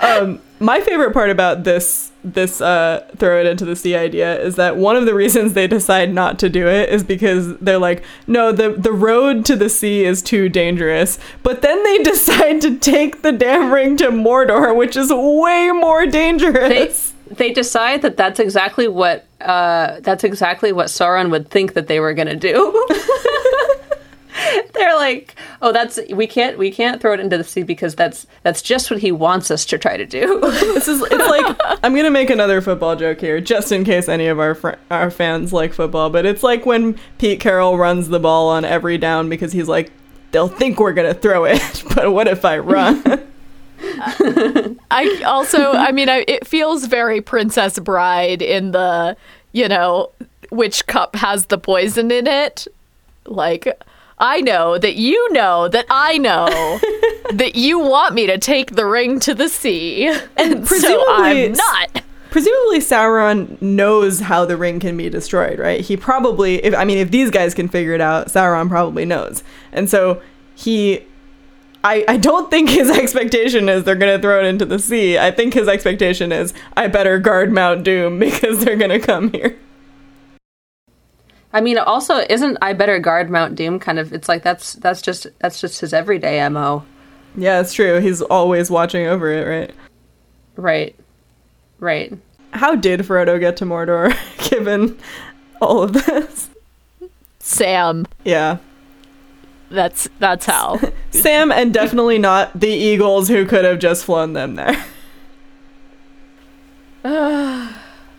[0.00, 4.56] um, my favorite part about this this uh, throw it into the sea idea is
[4.56, 8.02] that one of the reasons they decide not to do it is because they're like,
[8.26, 11.18] no, the the road to the sea is too dangerous.
[11.42, 16.04] But then they decide to take the damn ring to Mordor, which is way more
[16.04, 17.14] They dangerous.
[17.30, 22.00] they decide that that's exactly what uh, that's exactly what Sauron would think that they
[22.00, 22.72] were gonna do.
[24.74, 28.26] They're like, oh, that's we can't we can't throw it into the sea because that's
[28.42, 30.40] that's just what he wants us to try to do.
[30.76, 34.26] This is it's like I'm gonna make another football joke here, just in case any
[34.26, 36.10] of our fr- our fans like football.
[36.10, 39.90] But it's like when Pete Carroll runs the ball on every down because he's like,
[40.32, 43.02] they'll think we're gonna throw it, but what if I run?
[43.80, 49.16] I also, I mean, I, it feels very Princess Bride in the,
[49.52, 50.10] you know,
[50.50, 52.66] which cup has the poison in it.
[53.26, 53.66] Like,
[54.18, 56.46] I know that you know that I know
[57.34, 60.06] that you want me to take the ring to the sea,
[60.36, 62.02] and so presumably I'm not.
[62.30, 65.80] Presumably Sauron knows how the ring can be destroyed, right?
[65.80, 69.42] He probably if I mean if these guys can figure it out, Sauron probably knows.
[69.72, 70.20] And so
[70.54, 71.04] he
[71.84, 75.18] I, I don't think his expectation is they're gonna throw it into the sea.
[75.18, 79.56] I think his expectation is I better guard Mount Doom because they're gonna come here.
[81.56, 84.12] I mean, also, isn't I better guard Mount Doom kind of?
[84.12, 86.84] It's like that's that's just that's just his everyday mo.
[87.34, 87.98] Yeah, it's true.
[87.98, 89.74] He's always watching over it, right?
[90.56, 90.94] Right,
[91.78, 92.12] right.
[92.50, 94.14] How did Frodo get to Mordor
[94.50, 94.98] given
[95.62, 96.50] all of this?
[97.38, 98.04] Sam.
[98.22, 98.58] Yeah.
[99.70, 100.78] That's that's how.
[101.10, 104.84] Sam and definitely not the Eagles who could have just flown them there.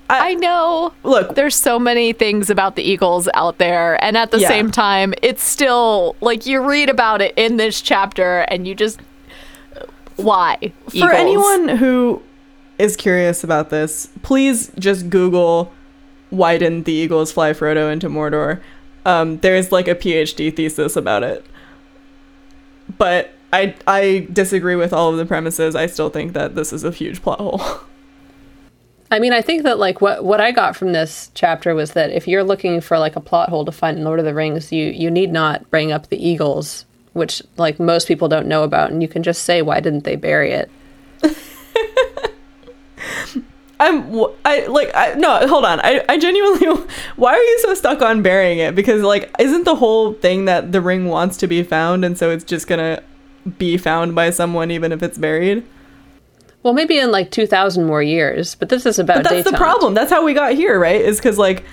[0.09, 0.93] I know.
[1.03, 4.47] Look, There's so many things about the Eagles out there, and at the Yeah.
[4.47, 8.99] same time, it's still like you read about it in this chapter, and you just
[10.15, 11.11] why for Eagles?
[11.13, 12.21] anyone who
[12.79, 15.71] is curious about this, please just Google
[16.29, 18.59] why didn't the Eagles fly Frodo into Mordor?
[19.05, 21.45] Um, there's like a PhD thesis about it.
[22.97, 25.75] But I I disagree with all of the premises.
[25.75, 27.61] I still think that this is a huge plot hole.
[29.09, 32.11] I mean, I think that like what what I got from this chapter was that
[32.11, 34.71] if you're looking for like a plot hole to find in Lord of the Rings,
[34.71, 38.91] you you need not bring up the Eagles, which like most people don't know about,
[38.91, 40.69] and you can just say why didn't they bury it?
[43.79, 44.11] I'm
[44.43, 45.79] I like I no hold on.
[45.81, 46.85] I I genuinely
[47.15, 48.75] why are you so stuck on burying it?
[48.75, 52.29] Because like isn't the whole thing that the ring wants to be found and so
[52.29, 53.01] it's just gonna
[53.57, 55.65] be found by someone even if it's buried
[56.67, 59.23] Well, maybe in like two thousand more years, but this is about.
[59.23, 59.93] but that's the problem.
[59.93, 60.99] That's how we got here right?
[60.99, 61.63] Is because like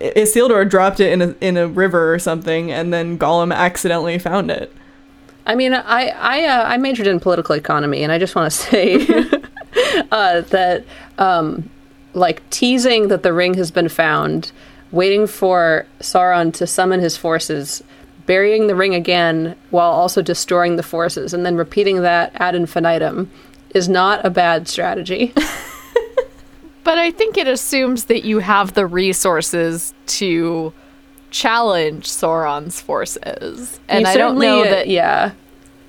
[0.00, 4.52] Isildur dropped it in a in a river or something and then Gollum accidentally found
[4.52, 4.72] it.
[5.44, 8.56] I mean, I I uh, I majored in political economy, and I just want to
[8.56, 9.08] say
[10.12, 10.84] uh, that
[11.18, 11.68] um,
[12.14, 14.52] like teasing that the ring has been found,
[14.92, 17.82] waiting for Sauron to summon his forces,
[18.24, 23.32] burying the ring again while also destroying the forces, and then repeating that ad infinitum
[23.76, 25.32] is not a bad strategy.
[26.84, 30.72] But I think it assumes that you have the resources to
[31.32, 34.86] challenge Sauron's forces, and You I don't know uh, that.
[34.86, 35.32] yeah.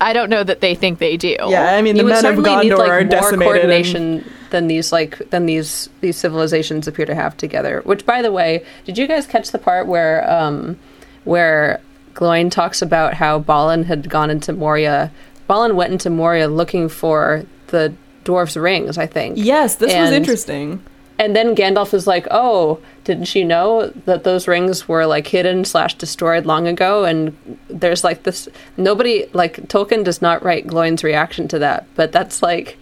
[0.00, 1.36] I don't know that they think they do.
[1.46, 3.42] yeah I mean the you men of certainly Gondor need like are more decimated and-
[3.42, 7.80] coordination than these like than these these civilizations appear to have together.
[7.84, 10.76] Which, by the way, did you guys catch the part where um
[11.24, 11.80] where
[12.14, 15.12] Gloin talks about how Balin had gone into Moria?
[15.46, 17.94] Balin went into Moria looking for the
[18.24, 19.38] dwarf's rings, I think.
[19.38, 20.82] yes this was interesting
[21.20, 25.64] And then Gandalf is like, "Oh, didn't she know that those rings were like hidden
[25.64, 27.36] slash destroyed long ago?" And
[27.68, 32.40] there's like this nobody like Tolkien does not write Gloin's reaction to that, but that's
[32.40, 32.78] like,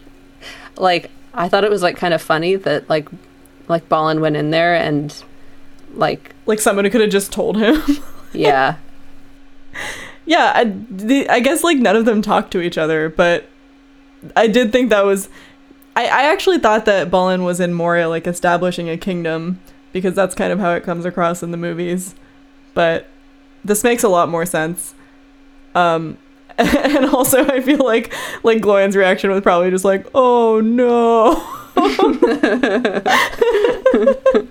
[0.76, 3.09] like I thought it was like kind of funny that like
[3.68, 5.14] like Balin went in there and
[5.95, 7.82] like like someone who could have just told him
[8.34, 8.76] yeah
[10.26, 13.49] yeah I, the, I guess like none of them talk to each other but
[14.35, 15.29] i did think that was
[15.97, 19.61] I, I actually thought that Balin was in moria like establishing a kingdom
[19.93, 22.14] because that's kind of how it comes across in the movies.
[22.74, 23.07] But
[23.64, 24.95] this makes a lot more sense.
[25.74, 26.18] Um
[26.59, 31.43] and also i feel like like Gloin's reaction was probably just like oh no.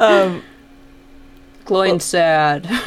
[0.00, 0.42] Um
[1.64, 2.68] Gloin sad.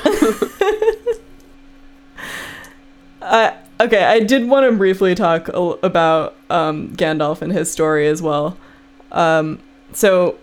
[3.24, 8.22] Uh, okay, I did want to briefly talk about um, Gandalf and his story as
[8.22, 8.58] well.
[9.12, 9.60] Um,
[9.92, 10.38] so,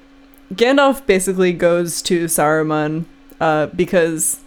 [0.55, 3.05] Gandalf basically goes to Saruman
[3.41, 4.41] uh, because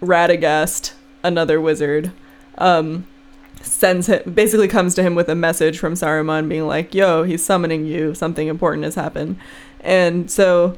[0.00, 0.92] Radagast,
[1.22, 2.12] another wizard,
[2.58, 3.06] um,
[3.62, 7.44] sends him basically comes to him with a message from Saruman being like, "Yo, he's
[7.44, 8.14] summoning you.
[8.14, 9.36] Something important has happened."
[9.80, 10.76] And so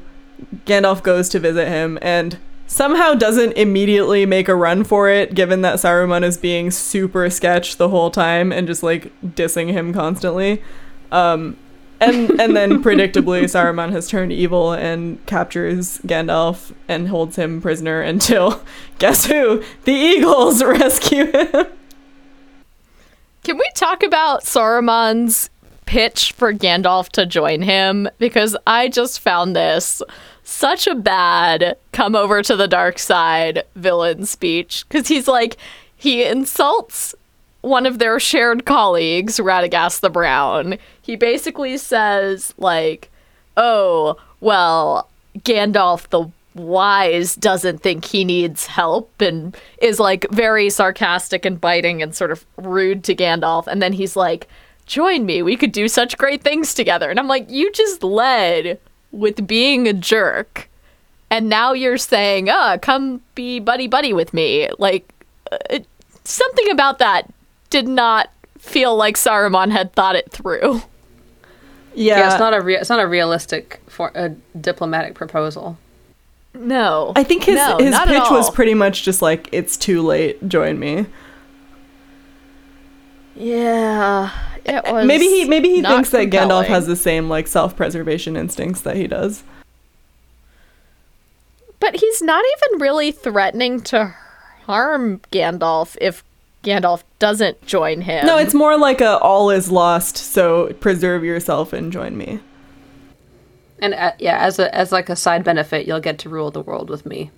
[0.65, 2.37] Gandalf goes to visit him and
[2.71, 7.75] somehow doesn't immediately make a run for it, given that Saruman is being super sketch
[7.75, 10.63] the whole time and just like dissing him constantly.
[11.11, 11.57] Um,
[11.99, 18.01] and and then predictably, Saruman has turned evil and captures Gandalf and holds him prisoner
[18.01, 18.63] until
[18.99, 19.61] guess who?
[19.83, 21.65] The Eagles rescue him.
[23.43, 25.49] Can we talk about Saruman's
[25.85, 30.01] pitch for Gandalf to join him because I just found this
[30.51, 34.85] such a bad come over to the dark side villain speech.
[34.87, 35.57] Because he's like
[35.95, 37.15] he insults
[37.61, 40.77] one of their shared colleagues, Radagast the Brown.
[41.01, 43.09] He basically says like,
[43.55, 45.07] "Oh, well,
[45.39, 52.01] Gandalf the wise doesn't think he needs help and is like very sarcastic and biting
[52.01, 53.67] and sort of rude to Gandalf.
[53.67, 54.47] And then he's like
[54.85, 57.09] join me we could do such great things together.
[57.09, 58.79] And I'm like you just led
[59.11, 60.67] with being a jerk.
[61.29, 64.69] And now you're saying uh come be buddy buddy with me.
[64.77, 65.11] Like
[65.51, 65.79] uh,
[66.23, 67.31] something about that
[67.69, 70.81] did not feel like Saruman had thought it through.
[71.93, 75.77] Yeah, Yeah, it's not a rea- it's not a realistic for a diplomatic proposal.
[76.53, 77.11] no.
[77.15, 80.79] I think his No, his pitch was pretty much just like it's too late, join
[80.79, 81.05] me.
[83.35, 84.25] yeah.
[84.25, 84.50] it was
[85.05, 89.07] maybe he maybe he thinks that Gandalf has the same like self-preservation instincts that he
[89.07, 89.43] does.
[91.79, 94.15] But he's not even really threatening to
[94.65, 96.23] harm Gandalf if
[96.63, 98.25] Gandalf doesn't join him.
[98.25, 102.39] No, it's more like a all is lost, so preserve yourself and join me.
[103.79, 106.61] And uh, yeah, as a as like a side benefit, you'll get to rule the
[106.61, 107.31] world with me.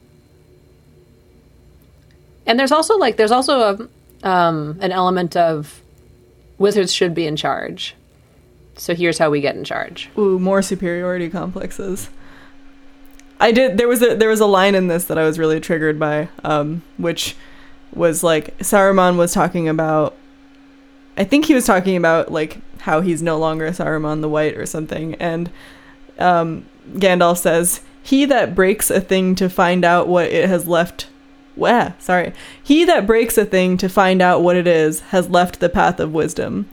[2.46, 3.90] And there's also like there's also
[4.24, 5.82] a um, an element of
[6.64, 7.94] wizards should be in charge.
[8.76, 10.10] So here's how we get in charge.
[10.18, 12.10] Ooh, more superiority complexes.
[13.40, 13.78] I did.
[13.78, 16.30] There was a there was a line in this that I was really triggered by,
[16.46, 17.36] um, which
[17.94, 20.16] was like Saruman was talking about.
[21.18, 24.66] I think he was talking about like how he's no longer Saruman the White or
[24.66, 25.52] something, and
[26.18, 31.08] um, Gandalf says, "He that breaks a thing to find out what it has left."
[31.56, 32.34] Wah, sorry.
[32.62, 36.00] He that breaks a thing to find out what it is has left the path
[36.00, 36.68] of wisdom.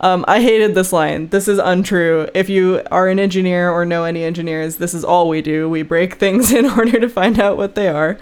[0.00, 1.28] Um, I hated this line.
[1.28, 2.28] This is untrue.
[2.34, 5.68] If you are an engineer or know any engineers, this is all we do.
[5.70, 8.18] We break things in order to find out what they are.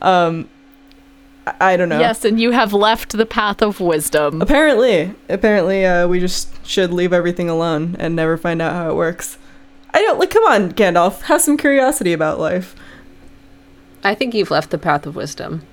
[0.00, 0.48] Um,
[1.46, 1.98] I, I don't know.
[1.98, 4.40] Yes, and you have left the path of wisdom.
[4.40, 8.94] Apparently, apparently, uh, we just should leave everything alone and never find out how it
[8.94, 9.38] works.
[9.92, 10.30] I don't like.
[10.30, 11.22] Come on, Gandalf.
[11.22, 12.76] Have some curiosity about life.
[14.06, 15.66] I think you've left the path of wisdom.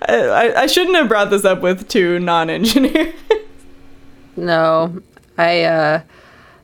[0.00, 3.14] I, I, shouldn't have brought this up with two non-engineers.
[4.36, 5.02] No,
[5.36, 6.00] I uh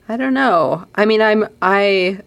[0.09, 0.87] I don't know.
[0.95, 2.21] I mean, I'm I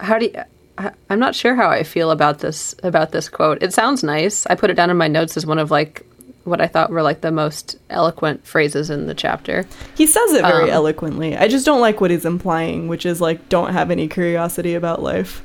[0.00, 0.42] how do you,
[0.78, 3.62] I, I'm not sure how I feel about this about this quote.
[3.62, 4.46] It sounds nice.
[4.46, 6.06] I put it down in my notes as one of like
[6.44, 9.64] what I thought were like the most eloquent phrases in the chapter.
[9.96, 11.36] He says it very Um, eloquently.
[11.36, 15.02] I just don't like what he's implying, which is like, don't have any curiosity about
[15.02, 15.42] life.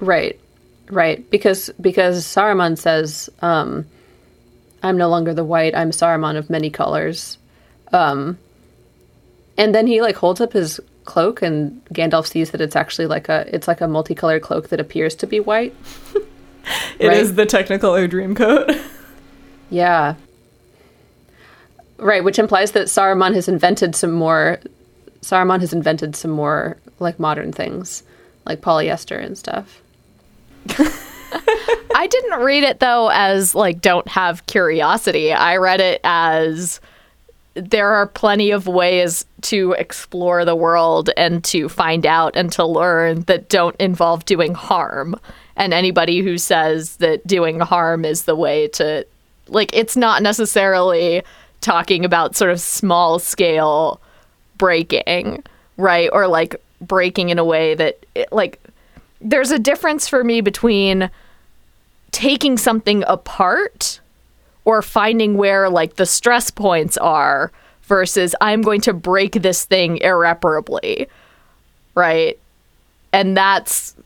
[0.00, 0.38] Right.
[0.90, 1.28] Right.
[1.30, 3.86] Because because Saruman says, um,
[4.82, 7.38] I'm no longer the white, I'm Saruman of many colors.
[7.92, 8.38] Um
[9.56, 13.28] and then he like holds up his cloak and Gandalf sees that it's actually like
[13.28, 15.74] a it's like a multicolored cloak that appears to be white.
[16.98, 17.36] It is Right.
[17.36, 18.80] the Technicolor Dreamcoat.
[19.70, 20.14] Yeah.
[21.98, 24.58] Right, which implies that Saruman has invented some more
[25.24, 28.02] Saruman has invented some more like modern things,
[28.44, 29.80] like polyester and stuff.
[31.94, 35.32] I didn't read it though as like don't have curiosity.
[35.32, 36.80] I read it as
[37.54, 42.64] there are plenty of ways to explore the world and to find out and to
[42.64, 45.14] learn that don't involve doing harm.
[45.56, 49.06] And anybody who says that doing harm is the way to
[49.48, 51.22] like it's not necessarily
[51.64, 54.00] talking about sort of small scale
[54.58, 55.42] breaking,
[55.76, 56.10] right?
[56.12, 58.60] Or like breaking in a way that it, like
[59.20, 61.10] there's a difference for me between
[62.12, 63.98] taking something apart
[64.64, 67.50] or finding where like the stress points are
[67.82, 71.08] versus I'm going to break this thing irreparably.
[71.94, 72.38] Right?
[73.12, 73.96] And that's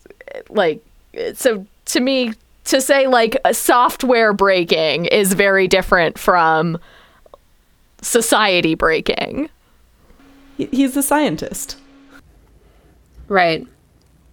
[0.48, 0.84] like
[1.34, 2.34] so to me
[2.64, 6.78] to say like software breaking is very different from
[8.02, 9.48] society breaking.
[10.56, 11.76] He's a scientist.
[13.28, 13.66] Right.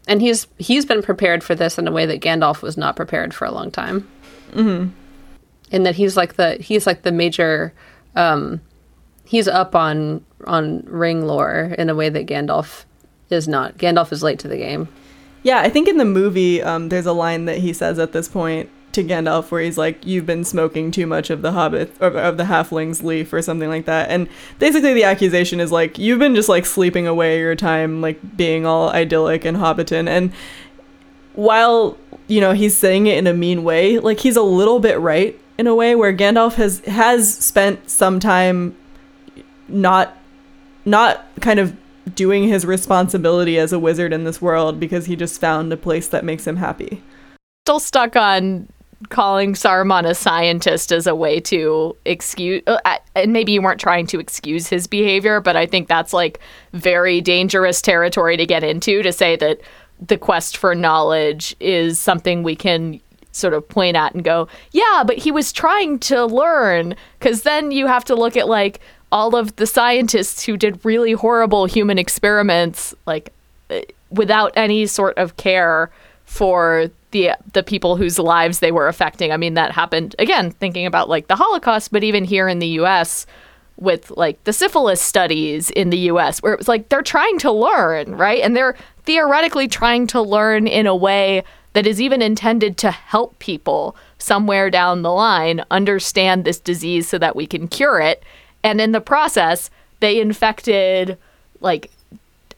[0.07, 3.33] And he's he's been prepared for this in a way that Gandalf was not prepared
[3.33, 4.07] for a long time.
[4.51, 4.91] Mm-hmm.
[5.71, 7.73] In that he's like the he's like the major
[8.15, 8.61] um
[9.25, 12.85] he's up on on ring lore in a way that Gandalf
[13.29, 13.77] is not.
[13.77, 14.87] Gandalf is late to the game.
[15.43, 18.27] Yeah, I think in the movie, um, there's a line that he says at this
[18.27, 22.15] point to Gandalf where he's like, "You've been smoking too much of the Hobbit of,
[22.15, 24.27] of the Halfling's leaf or something like that." And
[24.59, 28.65] basically, the accusation is like, "You've been just like sleeping away your time, like being
[28.65, 30.33] all idyllic and Hobbiton." And
[31.33, 34.99] while you know he's saying it in a mean way, like he's a little bit
[34.99, 38.75] right in a way where Gandalf has has spent some time
[39.67, 40.17] not
[40.85, 41.75] not kind of
[42.13, 46.07] doing his responsibility as a wizard in this world because he just found a place
[46.07, 47.01] that makes him happy.
[47.65, 48.67] Still stuck on
[49.09, 54.07] calling Saruman a scientist as a way to excuse, uh, and maybe you weren't trying
[54.07, 56.39] to excuse his behavior, but I think that's like
[56.73, 59.59] very dangerous territory to get into to say that
[59.99, 62.99] the quest for knowledge is something we can
[63.31, 66.95] sort of point at and go, yeah, but he was trying to learn.
[67.19, 68.79] Because then you have to look at like
[69.11, 73.33] all of the scientists who did really horrible human experiments, like
[73.69, 75.91] uh, without any sort of care
[76.25, 79.31] for the the people whose lives they were affecting.
[79.31, 82.67] I mean, that happened again, thinking about like the Holocaust, but even here in the
[82.79, 83.25] U.S.
[83.77, 87.51] with like the syphilis studies in the U.S., where it was like they're trying to
[87.51, 92.77] learn, right, and they're theoretically trying to learn in a way that is even intended
[92.79, 98.01] to help people somewhere down the line understand this disease so that we can cure
[98.01, 98.23] it.
[98.61, 99.69] And in the process,
[100.01, 101.17] they infected
[101.61, 101.91] like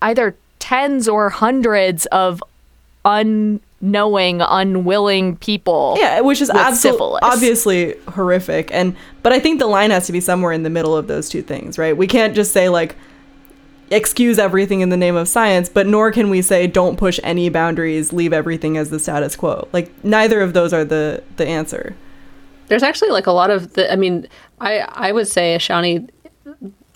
[0.01, 2.41] either tens or hundreds of
[3.81, 5.95] unknowing, unwilling people.
[5.99, 8.71] Yeah, which is absolutely obviously horrific.
[8.71, 11.29] And but I think the line has to be somewhere in the middle of those
[11.29, 11.95] two things, right?
[11.95, 12.95] We can't just say like
[13.89, 17.47] excuse everything in the name of science, but nor can we say don't push any
[17.49, 19.67] boundaries, leave everything as the status quo.
[19.71, 21.95] Like neither of those are the the answer.
[22.67, 24.27] There's actually like a lot of the I mean,
[24.59, 26.09] I I would say Ashani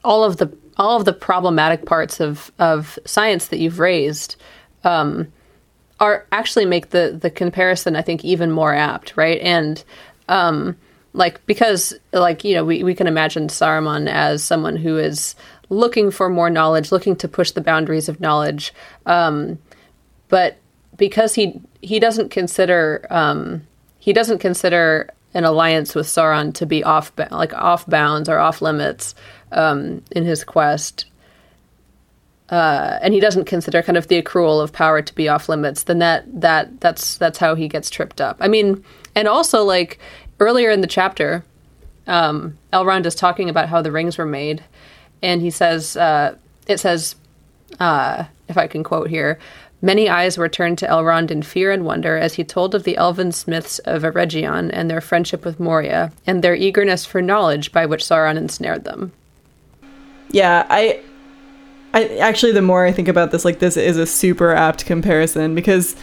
[0.04, 4.36] all of the all of the problematic parts of of science that you've raised
[4.84, 5.32] um,
[6.02, 9.40] are actually make the the comparison I think even more apt, right?
[9.40, 9.82] And
[10.28, 10.76] um,
[11.14, 15.36] like because like you know we, we can imagine Saruman as someone who is
[15.70, 18.74] looking for more knowledge, looking to push the boundaries of knowledge.
[19.06, 19.60] Um,
[20.28, 20.58] but
[20.98, 23.68] because he he doesn't consider um,
[24.00, 28.62] he doesn't consider an alliance with Sauron to be off like off bounds or off
[28.62, 29.14] limits
[29.52, 31.06] um, in his quest.
[32.52, 35.84] Uh, and he doesn't consider kind of the accrual of power to be off limits,
[35.84, 38.36] then that that that's that's how he gets tripped up.
[38.42, 38.84] I mean,
[39.16, 40.00] and also like
[40.42, 41.46] earlier in the chapter,
[42.08, 44.64] um, Elrond is talking about how the rings were made,
[45.24, 46.36] and he says, uh,
[46.68, 47.16] it says,
[47.80, 49.40] uh, if I can quote here,
[49.82, 52.98] many eyes were turned to Elrond in fear and wonder as he told of the
[52.98, 57.86] elven smiths of Eregion and their friendship with Moria, and their eagerness for knowledge by
[57.86, 59.14] which Sauron ensnared them.
[60.32, 61.02] Yeah, I,
[61.94, 65.56] I actually, the more I think about this, like this is a super apt comparison
[65.56, 65.96] because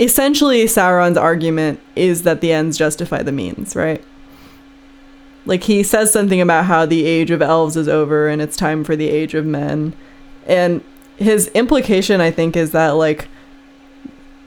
[0.00, 4.02] essentially Sauron's argument is that the ends justify the means, right?
[5.46, 8.84] Like he says something about how the age of elves is over and it's time
[8.84, 9.94] for the age of men.
[10.46, 10.82] And
[11.16, 13.28] his implication I think is that like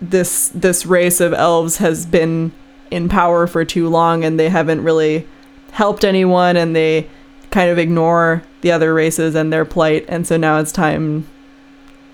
[0.01, 2.51] this this race of elves has been
[2.91, 5.27] in power for too long and they haven't really
[5.71, 7.09] helped anyone and they
[7.55, 11.25] kind of ignore the other races and their plight and so now it's time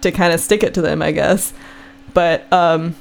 [0.02, 1.52] to kind of stick it to them, I guess.
[2.14, 2.94] But um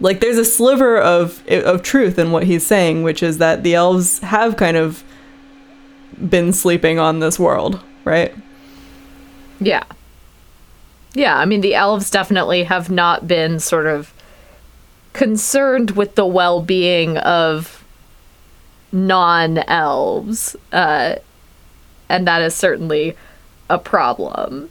[0.00, 3.76] like there's a sliver of of truth in what he's saying, which is that the
[3.76, 5.04] elves have kind of
[6.28, 8.34] been sleeping on this world, right?
[9.60, 9.84] Yeah.
[11.12, 14.12] Yeah, I mean the elves definitely have not been sort of
[15.12, 17.84] concerned with the well-being of
[18.90, 20.56] non-elves.
[20.72, 21.14] Uh,
[22.08, 23.16] and that is certainly
[23.70, 24.70] a problem.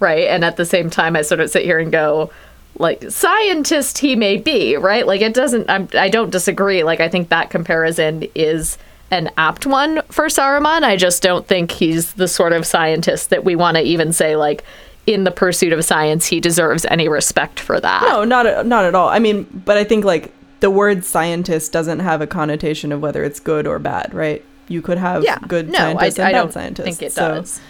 [0.00, 0.26] Right?
[0.28, 2.30] And at the same time I sort of sit here and go,
[2.78, 5.06] like scientist he may be, right?
[5.06, 6.82] Like it doesn't I'm, I don't disagree.
[6.82, 8.78] Like I think that comparison is
[9.10, 10.82] an apt one for Saruman.
[10.82, 14.36] I just don't think he's the sort of scientist that we want to even say
[14.36, 14.64] like
[15.06, 18.02] in the pursuit of science he deserves any respect for that.
[18.02, 19.08] No, not not at all.
[19.08, 23.22] I mean, but I think like the word scientist doesn't have a connotation of whether
[23.22, 24.44] it's good or bad, right?
[24.68, 26.84] You could have yeah, good no, scientists I, and I bad don't scientists.
[26.84, 27.60] think it so, does.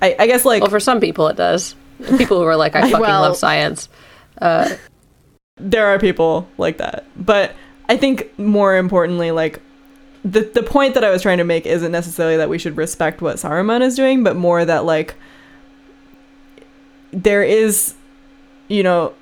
[0.00, 1.74] I, I guess like well, for some people it does.
[2.18, 3.88] People who are like, I fucking well, love science.
[4.40, 4.76] Uh,
[5.56, 7.54] there are people like that, but
[7.88, 9.60] I think more importantly, like
[10.24, 13.22] the the point that I was trying to make isn't necessarily that we should respect
[13.22, 15.14] what Saruman is doing, but more that like
[17.12, 17.94] there is,
[18.68, 19.14] you know,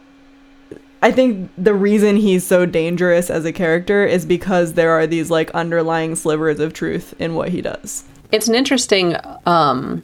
[1.04, 5.30] I think the reason he's so dangerous as a character is because there are these
[5.30, 8.04] like underlying slivers of truth in what he does.
[8.32, 10.02] It's an interesting um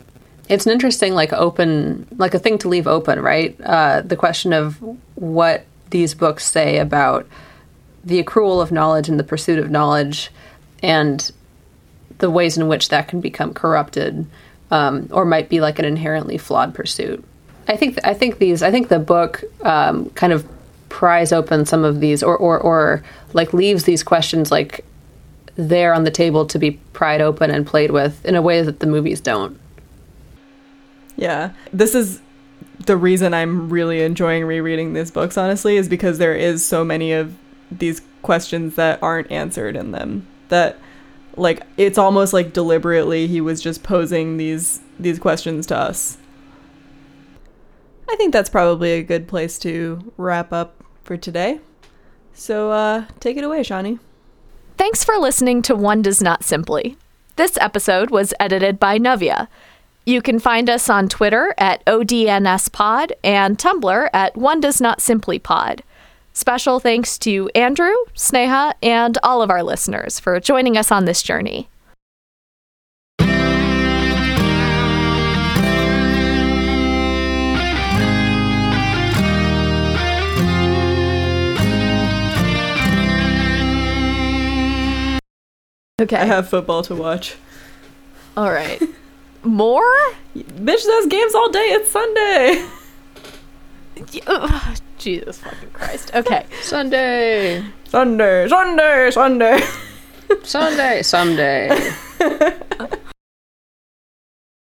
[0.50, 4.52] it's an interesting like open like a thing to leave open right uh, the question
[4.52, 4.76] of
[5.14, 7.26] what these books say about
[8.04, 10.30] the accrual of knowledge and the pursuit of knowledge
[10.82, 11.32] and
[12.18, 14.26] the ways in which that can become corrupted
[14.70, 17.24] um, or might be like an inherently flawed pursuit
[17.68, 20.46] i think i think these i think the book um, kind of
[20.90, 24.84] pries open some of these or, or or like leaves these questions like
[25.56, 28.80] there on the table to be pried open and played with in a way that
[28.80, 29.58] the movies don't.
[31.16, 31.52] Yeah.
[31.72, 32.20] This is
[32.86, 37.12] the reason I'm really enjoying rereading these books, honestly, is because there is so many
[37.12, 37.36] of
[37.70, 40.26] these questions that aren't answered in them.
[40.48, 40.78] That
[41.36, 46.18] like it's almost like deliberately he was just posing these these questions to us.
[48.08, 50.79] I think that's probably a good place to wrap up
[51.10, 51.58] for today.
[52.34, 53.98] So uh take it away, Shawnee.
[54.76, 56.96] Thanks for listening to One Does Not Simply.
[57.34, 59.48] This episode was edited by Navia.
[60.06, 65.40] You can find us on Twitter at ODNSPod and Tumblr at One Does Not Simply
[65.40, 65.82] Pod.
[66.32, 71.24] Special thanks to Andrew, Sneha, and all of our listeners for joining us on this
[71.24, 71.68] journey.
[86.00, 86.16] Okay.
[86.16, 87.36] I have football to watch.
[88.36, 88.80] All right.
[89.44, 89.94] More?
[90.34, 92.66] Bitch says games all day, it's Sunday.
[94.26, 96.10] Ugh, Jesus fucking Christ.
[96.14, 96.46] Okay.
[96.62, 99.60] Sunday, Sunday, Sunday, Sunday.
[100.42, 101.92] Sunday, someday.